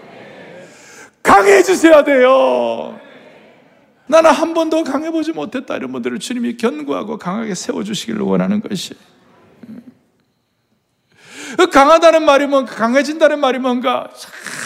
강해지셔야 1.22 2.04
돼요. 2.04 2.98
나는 4.06 4.30
한 4.30 4.54
번도 4.54 4.84
강해보지 4.84 5.32
못했다. 5.32 5.76
이런 5.76 5.92
분들을 5.92 6.18
주님이 6.18 6.56
견고하고 6.56 7.18
강하게 7.18 7.54
세워주시기를 7.54 8.20
원하는 8.20 8.60
것이. 8.60 8.94
그 11.56 11.70
강하다는 11.70 12.24
말이 12.24 12.46
뭔가, 12.46 12.74
강해진다는 12.74 13.40
말이 13.40 13.58
뭔가 13.58 14.08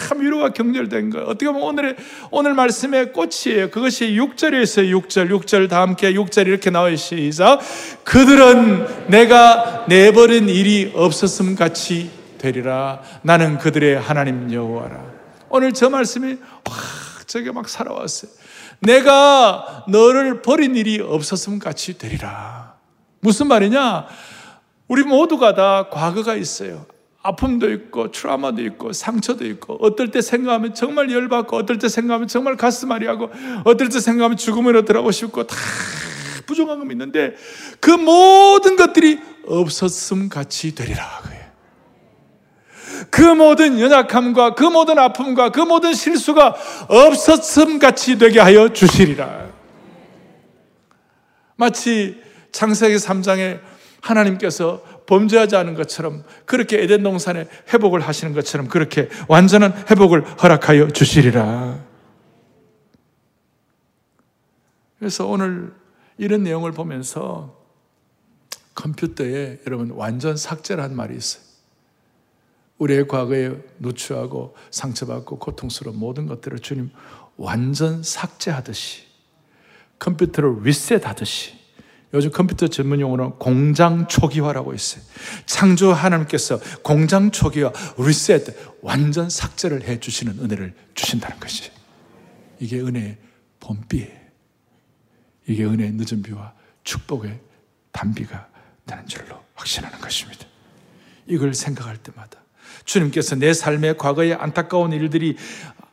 참 0.07 0.19
위로가 0.19 0.49
경절된 0.49 1.09
거. 1.09 1.19
어떻게 1.19 1.45
보면 1.45 1.61
오늘의, 1.61 1.95
오늘 2.31 2.53
말씀의 2.53 3.13
꽃이에요. 3.13 3.69
그것이 3.69 4.07
6절에 4.11 4.61
있어요. 4.61 4.99
6절, 4.99 5.29
6절 5.29 5.69
다 5.69 5.81
함께 5.81 6.13
6절 6.13 6.47
이렇게 6.47 6.69
나와요. 6.69 6.95
시작. 6.95 7.59
그들은 8.03 9.07
내가 9.07 9.85
내버린 9.87 10.49
일이 10.49 10.91
없었음 10.93 11.55
같이 11.55 12.11
되리라. 12.39 13.01
나는 13.21 13.57
그들의 13.57 13.99
하나님 13.99 14.51
여호와라. 14.51 15.01
오늘 15.49 15.73
저 15.73 15.89
말씀이 15.89 16.37
확 16.65 17.27
저게 17.27 17.51
막 17.51 17.69
살아왔어요. 17.69 18.40
내가 18.81 19.85
너를 19.87 20.41
버린 20.41 20.75
일이 20.75 20.99
없었음 20.99 21.59
같이 21.59 21.97
되리라. 21.97 22.75
무슨 23.21 23.47
말이냐? 23.47 24.07
우리 24.87 25.03
모두가 25.03 25.53
다 25.53 25.89
과거가 25.89 26.35
있어요. 26.35 26.85
아픔도 27.23 27.71
있고, 27.71 28.11
트라우마도 28.11 28.63
있고, 28.63 28.93
상처도 28.93 29.45
있고, 29.45 29.77
어떨 29.79 30.09
때 30.09 30.21
생각하면 30.21 30.73
정말 30.73 31.11
열받고, 31.11 31.55
어떨 31.55 31.77
때 31.77 31.87
생각하면 31.87 32.27
정말 32.27 32.57
가슴 32.57 32.91
아리하고, 32.91 33.29
어떨 33.63 33.89
때 33.89 33.99
생각하면 33.99 34.37
죽음으로 34.37 34.85
들어가고 34.85 35.11
싶고, 35.11 35.45
다 35.45 35.55
부정한 36.47 36.79
건 36.79 36.89
있는데, 36.91 37.35
그 37.79 37.91
모든 37.91 38.75
것들이 38.75 39.19
없었음 39.45 40.29
같이 40.29 40.73
되리라. 40.73 41.05
그 43.09 43.21
모든 43.21 43.79
연약함과 43.79 44.55
그 44.55 44.63
모든 44.63 44.99
아픔과 44.99 45.51
그 45.51 45.61
모든 45.61 45.93
실수가 45.93 46.55
없었음 46.87 47.79
같이 47.79 48.17
되게 48.17 48.39
하여 48.39 48.69
주시리라. 48.69 49.49
마치 51.55 52.21
창세기 52.51 52.95
3장에 52.95 53.59
하나님께서 54.01 54.81
범죄하지 55.05 55.55
않은 55.55 55.75
것처럼 55.75 56.23
그렇게 56.45 56.81
에덴 56.81 57.03
동산에 57.03 57.47
회복을 57.73 57.99
하시는 57.99 58.33
것처럼 58.33 58.67
그렇게 58.67 59.09
완전한 59.27 59.73
회복을 59.89 60.23
허락하여 60.41 60.89
주시리라. 60.89 61.79
그래서 64.99 65.25
오늘 65.25 65.73
이런 66.17 66.43
내용을 66.43 66.71
보면서 66.71 67.59
컴퓨터에 68.75 69.59
여러분 69.65 69.91
완전 69.91 70.37
삭제라는 70.37 70.95
말이 70.95 71.15
있어요. 71.15 71.50
우리의 72.81 73.07
과거에 73.07 73.51
누추하고 73.79 74.55
상처받고 74.71 75.37
고통스러운 75.37 75.99
모든 75.99 76.25
것들을 76.25 76.59
주님 76.59 76.89
완전 77.37 78.01
삭제하듯이 78.01 79.03
컴퓨터를 79.99 80.63
리셋하듯이 80.63 81.61
요즘 82.13 82.31
컴퓨터 82.31 82.67
전문 82.67 82.99
용어로 82.99 83.37
공장 83.37 84.07
초기화라고 84.07 84.73
있어요. 84.73 85.03
창조 85.45 85.93
하나님께서 85.93 86.59
공장 86.81 87.31
초기화, 87.31 87.71
리셋, 87.97 88.81
완전 88.81 89.29
삭제를 89.29 89.83
해 89.83 89.99
주시는 89.99 90.39
은혜를 90.39 90.73
주신다는 90.93 91.39
것이 91.39 91.71
이게 92.59 92.81
은혜의 92.81 93.17
본비예요. 93.61 94.19
이게 95.47 95.63
은혜의 95.63 95.93
늦은 95.93 96.23
비와 96.23 96.53
축복의 96.83 97.39
단비가 97.91 98.49
되는 98.85 99.07
줄로 99.07 99.39
확신하는 99.53 99.99
것입니다. 100.01 100.45
이걸 101.27 101.53
생각할 101.53 101.97
때마다 101.97 102.40
주님께서 102.85 103.35
내 103.35 103.53
삶의 103.53 103.97
과거의 103.97 104.33
안타까운 104.33 104.91
일들이 104.93 105.35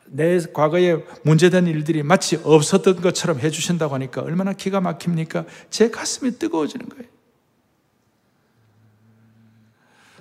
내 0.06 0.38
과거에 0.52 1.04
문제된 1.22 1.66
일들이 1.66 2.02
마치 2.02 2.36
없었던 2.42 3.00
것처럼 3.00 3.40
해주신다고 3.40 3.94
하니까 3.94 4.22
얼마나 4.22 4.52
기가 4.52 4.80
막힙니까? 4.80 5.44
제 5.70 5.90
가슴이 5.90 6.38
뜨거워지는 6.38 6.88
거예요. 6.88 7.04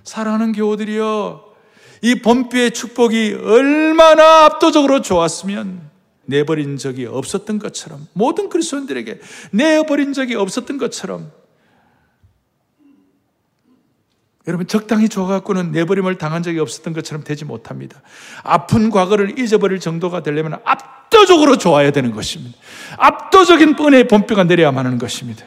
사랑하는 0.04 0.54
교우들이여, 0.54 1.46
이 2.02 2.16
봄비의 2.22 2.72
축복이 2.72 3.40
얼마나 3.42 4.46
압도적으로 4.46 5.02
좋았으면 5.02 5.90
내버린 6.26 6.78
적이 6.78 7.06
없었던 7.06 7.60
것처럼 7.60 8.08
모든 8.14 8.50
그리스도인들에게 8.50 9.20
내버린 9.52 10.14
적이 10.14 10.36
없었던 10.36 10.78
것처럼 10.78 11.32
여러분 14.48 14.66
적당히 14.66 15.10
줘갖고는 15.10 15.72
내버림을 15.72 16.18
당한 16.18 16.42
적이 16.42 16.60
없었던 16.60 16.94
것처럼 16.94 17.24
되지 17.24 17.44
못합니다. 17.46 18.02
아픈 18.44 18.90
과거를 18.90 19.38
잊어버릴 19.38 19.80
정도가 19.80 20.24
되려면 20.24 20.60
압도적으로 20.64 21.58
좋아야 21.58 21.92
되는 21.92 22.14
것입니다. 22.14 22.58
압도적인 22.98 23.76
은혜의 23.80 24.08
본뼈가 24.08 24.46
내려야만 24.46 24.86
하는 24.86 24.98
것입니다. 24.98 25.46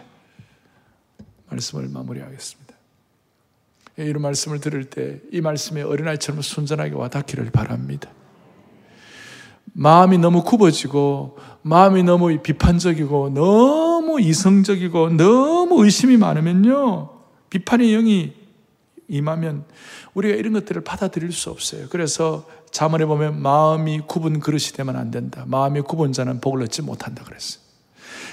말씀을 1.48 1.88
마무리하겠습니다. 1.88 2.74
이런 3.96 4.22
말씀을 4.22 4.60
들을 4.60 4.84
때 4.84 5.20
이 5.32 5.40
말씀에 5.40 5.82
어린아이처럼 5.82 6.42
순전하게 6.42 6.94
와닿기를 6.94 7.50
바랍니다. 7.50 8.10
마음이 9.72 10.18
너무 10.18 10.42
굽어지고 10.42 11.38
마음이 11.62 12.02
너무 12.02 12.36
비판적이고 12.38 13.30
너무 13.30 14.20
이성적이고 14.20 15.10
너무 15.10 15.84
의심이 15.84 16.16
많으면요 16.16 17.10
비판의 17.50 17.92
영이 17.92 18.39
임하면 19.10 19.64
우리가 20.14 20.36
이런 20.36 20.52
것들을 20.52 20.82
받아들일 20.82 21.32
수 21.32 21.50
없어요. 21.50 21.88
그래서 21.90 22.48
자문에 22.70 23.04
보면 23.04 23.42
마음이 23.42 24.02
굽은 24.06 24.38
그릇이 24.38 24.66
되면 24.72 24.96
안 24.96 25.10
된다. 25.10 25.44
마음이 25.46 25.80
굽은 25.80 26.12
자는 26.12 26.40
복을 26.40 26.62
얻지 26.62 26.82
못한다 26.82 27.24
그랬어요. 27.24 27.60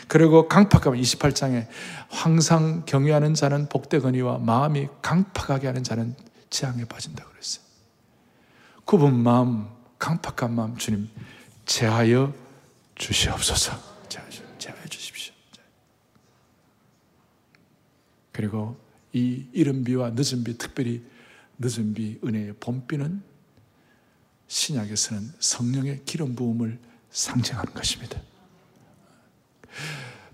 그리고 0.08 0.48
강팍하면 0.48 1.02
28장에 1.02 1.68
항상 2.10 2.84
경외하는 2.86 3.34
자는 3.34 3.68
복되거니와 3.68 4.38
마음이 4.38 4.88
강팍하게 5.02 5.68
하는 5.68 5.84
자는 5.84 6.16
재앙에 6.50 6.86
빠진다 6.86 7.26
그랬어요. 7.26 7.66
굽은 8.86 9.14
마음, 9.14 9.68
강팍한 10.00 10.54
마음 10.54 10.78
주님 10.78 11.10
제하여 11.66 12.34
주시옵소서. 12.96 13.74
제하여 14.08 14.86
주십시오. 14.88 15.34
그리고 18.32 18.78
이 19.18 19.48
이른 19.52 19.84
비와 19.84 20.12
늦은 20.12 20.44
비, 20.44 20.58
특별히 20.58 21.02
늦은 21.58 21.94
비, 21.96 22.20
은혜의 22.24 22.54
봄비는 22.60 23.22
신약에서는 24.48 25.34
성령의 25.40 26.02
기름 26.06 26.36
부음을 26.36 26.78
상징하는 27.10 27.74
것입니다. 27.74 28.22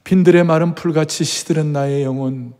빈들의 0.03 0.43
마른 0.43 0.75
풀같이 0.75 1.23
시들은 1.23 1.71
나의 1.71 2.03
영혼 2.03 2.53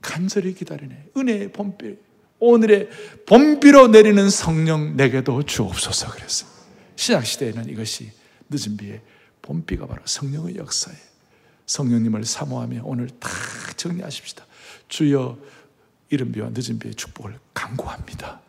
간절히 0.00 0.54
기다리네. 0.54 1.10
은혜의 1.16 1.52
봄비. 1.52 1.98
오늘의 2.40 2.88
봄비로 3.26 3.88
내리는 3.88 4.30
성령 4.30 4.96
내게도 4.96 5.42
주옵소서 5.42 6.10
그랬어요. 6.12 6.50
신약 6.96 7.26
시대에는 7.26 7.68
이것이 7.68 8.10
늦은 8.48 8.76
비의 8.76 9.02
봄비가 9.42 9.86
바로 9.86 10.00
성령의 10.04 10.56
역사예요. 10.56 11.07
성령님을 11.68 12.24
사모하며 12.24 12.80
오늘 12.84 13.08
다 13.20 13.28
정리하십시다. 13.76 14.44
주여 14.88 15.38
이른 16.10 16.32
비와 16.32 16.50
늦은 16.52 16.78
비의 16.78 16.94
축복을 16.94 17.38
강구합니다. 17.54 18.40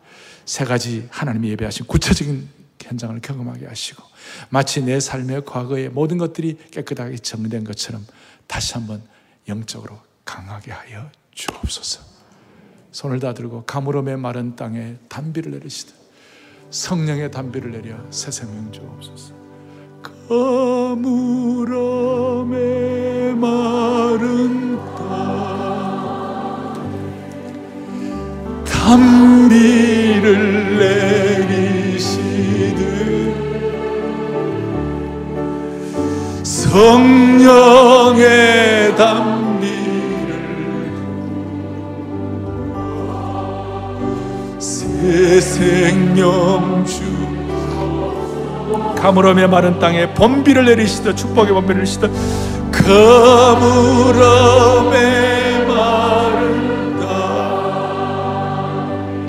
세 0.44 0.64
가지 0.64 1.06
하나님이 1.10 1.50
예배하신 1.50 1.86
구체적인 1.86 2.48
현장을 2.82 3.20
경험하게 3.20 3.66
하시고 3.66 4.02
마치 4.48 4.82
내 4.82 4.98
삶의 4.98 5.44
과거의 5.44 5.90
모든 5.90 6.18
것들이 6.18 6.58
깨끗하게 6.72 7.18
정리된 7.18 7.64
것처럼 7.64 8.04
다시 8.46 8.74
한번 8.74 9.02
영적으로 9.46 10.00
강하게 10.24 10.72
하여 10.72 11.10
주옵소서. 11.32 12.02
손을 12.90 13.20
다 13.20 13.34
들고 13.34 13.64
가물음의 13.64 14.16
마른 14.16 14.56
땅에 14.56 14.96
단비를 15.08 15.52
내리시듯 15.52 15.94
성령의 16.70 17.30
단비를 17.30 17.70
내려 17.70 17.96
새 18.10 18.30
생명 18.30 18.72
주옵소서. 18.72 19.49
가물음의 20.02 21.68
마른 23.34 24.78
땅. 24.96 25.10
단비를 28.64 30.28
내리시듯 30.78 32.20
성령의 36.42 38.16
단비를 38.96 40.30
새 44.58 45.40
생명 45.40 46.84
주 46.86 47.09
가물음의 49.00 49.48
마른 49.48 49.78
땅에 49.78 50.12
범비를 50.12 50.66
내리시듯 50.66 51.16
축복의 51.16 51.54
범비를 51.54 51.80
내리시듯 51.80 52.10
가물음의 52.70 54.10
마른 55.66 57.00
땅. 57.00 57.08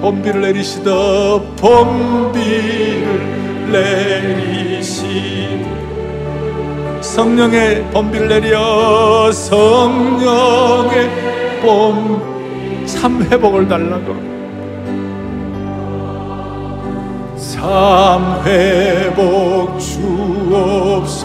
범비를 0.02 0.42
내리시듯 0.42 1.56
범비를 1.56 3.32
내리시듯 3.72 5.02
성령의 7.00 7.86
범비를 7.92 8.28
내려 8.28 9.32
성령의 9.32 11.10
봄참 11.62 13.24
회복을 13.24 13.70
달라고 13.70 14.41
참 17.62 18.42
회복 18.44 19.80
주옵소서. 20.50 21.22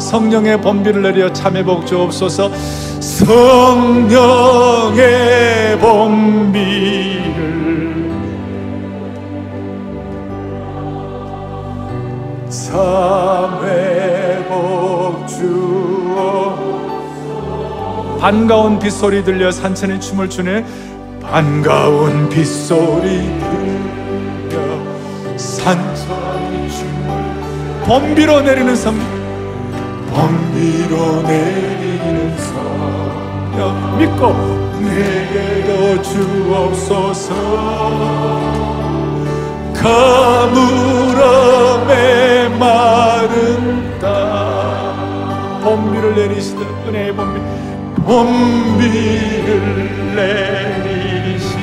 성령의 0.00 0.60
번비를 0.60 1.00
내려 1.02 1.32
참 1.32 1.54
회복 1.54 1.86
주옵소서. 1.86 2.50
성령의 2.98 3.38
번비를 5.78 7.30
참 12.48 13.60
회복 13.62 15.24
주옵소서. 15.28 16.56
반가운 18.20 18.80
빗소리 18.80 19.22
들려 19.22 19.52
산천의 19.52 20.00
춤을 20.00 20.28
추네. 20.28 20.64
반가운 21.22 22.28
빗소리 22.28 23.38
들려 23.38 23.75
범비로 27.86 28.40
내리는 28.40 28.74
성 28.74 28.98
범비로 30.12 31.22
내리는 31.22 32.36
성령 32.36 33.98
믿고. 33.98 34.66
내게도 34.80 36.02
주옵소서. 36.02 37.34
가물음에 40.94 41.28
마른 42.58 43.98
땅 44.00 45.60
봄비를 45.62 46.14
내리시듯 46.16 46.66
은혜의 46.88 47.14
봄비. 47.14 47.40
봄비를 48.04 49.56
내리시. 50.16 51.56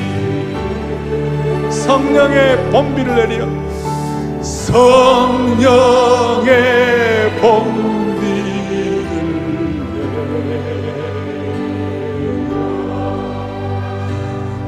성령의 1.70 2.70
봄비를 2.70 3.14
내리어 3.16 3.73
성령의 4.74 6.50
봄비를 7.40 9.06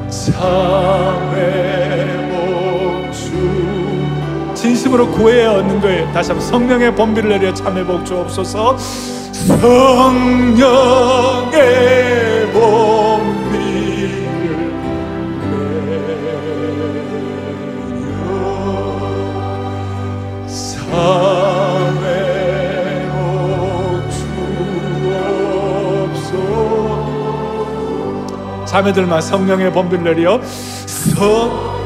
참회 0.09 1.35
복주. 2.31 3.19
진심으로 4.55 5.11
구해야 5.11 5.51
얻는 5.51 5.81
거예요. 5.81 6.09
다시 6.13 6.31
한번 6.31 6.47
성령의 6.47 6.95
봄비를 6.95 7.29
내려 7.31 7.53
참회 7.53 7.83
복주 7.83 8.17
없소서 8.17 8.77
성령 8.77 10.57
옥주옵소 28.77 28.81
자매들만 28.81 29.21
성령의 29.21 29.71
봄비를 29.71 30.03
내려 30.03 30.41
성 30.43 31.77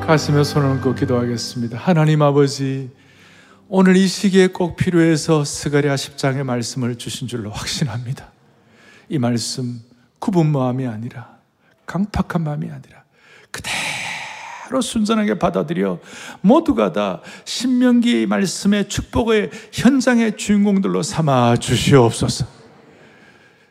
가슴에 0.00 0.44
손을 0.44 0.68
얹고 0.68 0.94
기도하겠습니다. 0.94 1.78
하나님 1.78 2.22
아버지, 2.22 2.90
오늘 3.68 3.96
이 3.96 4.06
시기에 4.06 4.46
꼭 4.48 4.76
필요해서 4.76 5.42
스가랴 5.42 5.96
10장의 5.96 6.44
말씀을 6.44 6.96
주신 6.96 7.26
줄로 7.26 7.50
확신합니다. 7.50 8.30
이 9.08 9.18
말씀 9.18 9.82
굽은 10.20 10.46
마음이 10.46 10.86
아니라 10.86 11.36
강팍한 11.84 12.44
마음이 12.44 12.66
아니라 12.70 13.02
그대로 13.50 14.80
순전하게 14.80 15.40
받아들여 15.40 15.98
모두가 16.42 16.92
다 16.92 17.22
신명기 17.44 18.26
말씀의 18.26 18.88
축복의 18.88 19.50
현장의 19.72 20.36
주인공들로 20.36 21.02
삼아 21.02 21.56
주시옵소서. 21.56 22.46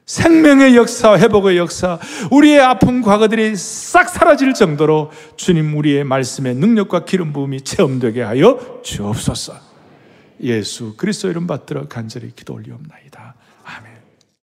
생명의 0.06 0.76
역사, 0.76 1.18
회복의 1.18 1.58
역사, 1.58 2.00
우리의 2.32 2.60
아픈 2.60 3.02
과거들이 3.02 3.56
싹 3.56 4.10
사라질 4.10 4.54
정도로 4.54 5.12
주님 5.38 5.76
우리의 5.78 6.04
말씀의 6.04 6.56
능력과 6.56 7.06
기름 7.06 7.32
부음이 7.32 7.62
체험되게 7.62 8.22
하여 8.22 8.82
주옵소서. 8.84 9.65
예수 10.42 10.96
그리스도 10.98 11.30
이름 11.30 11.48
받들어 11.48 11.88
간절히 11.88 12.32
기도 12.36 12.54
올리옵나이다. 12.54 13.35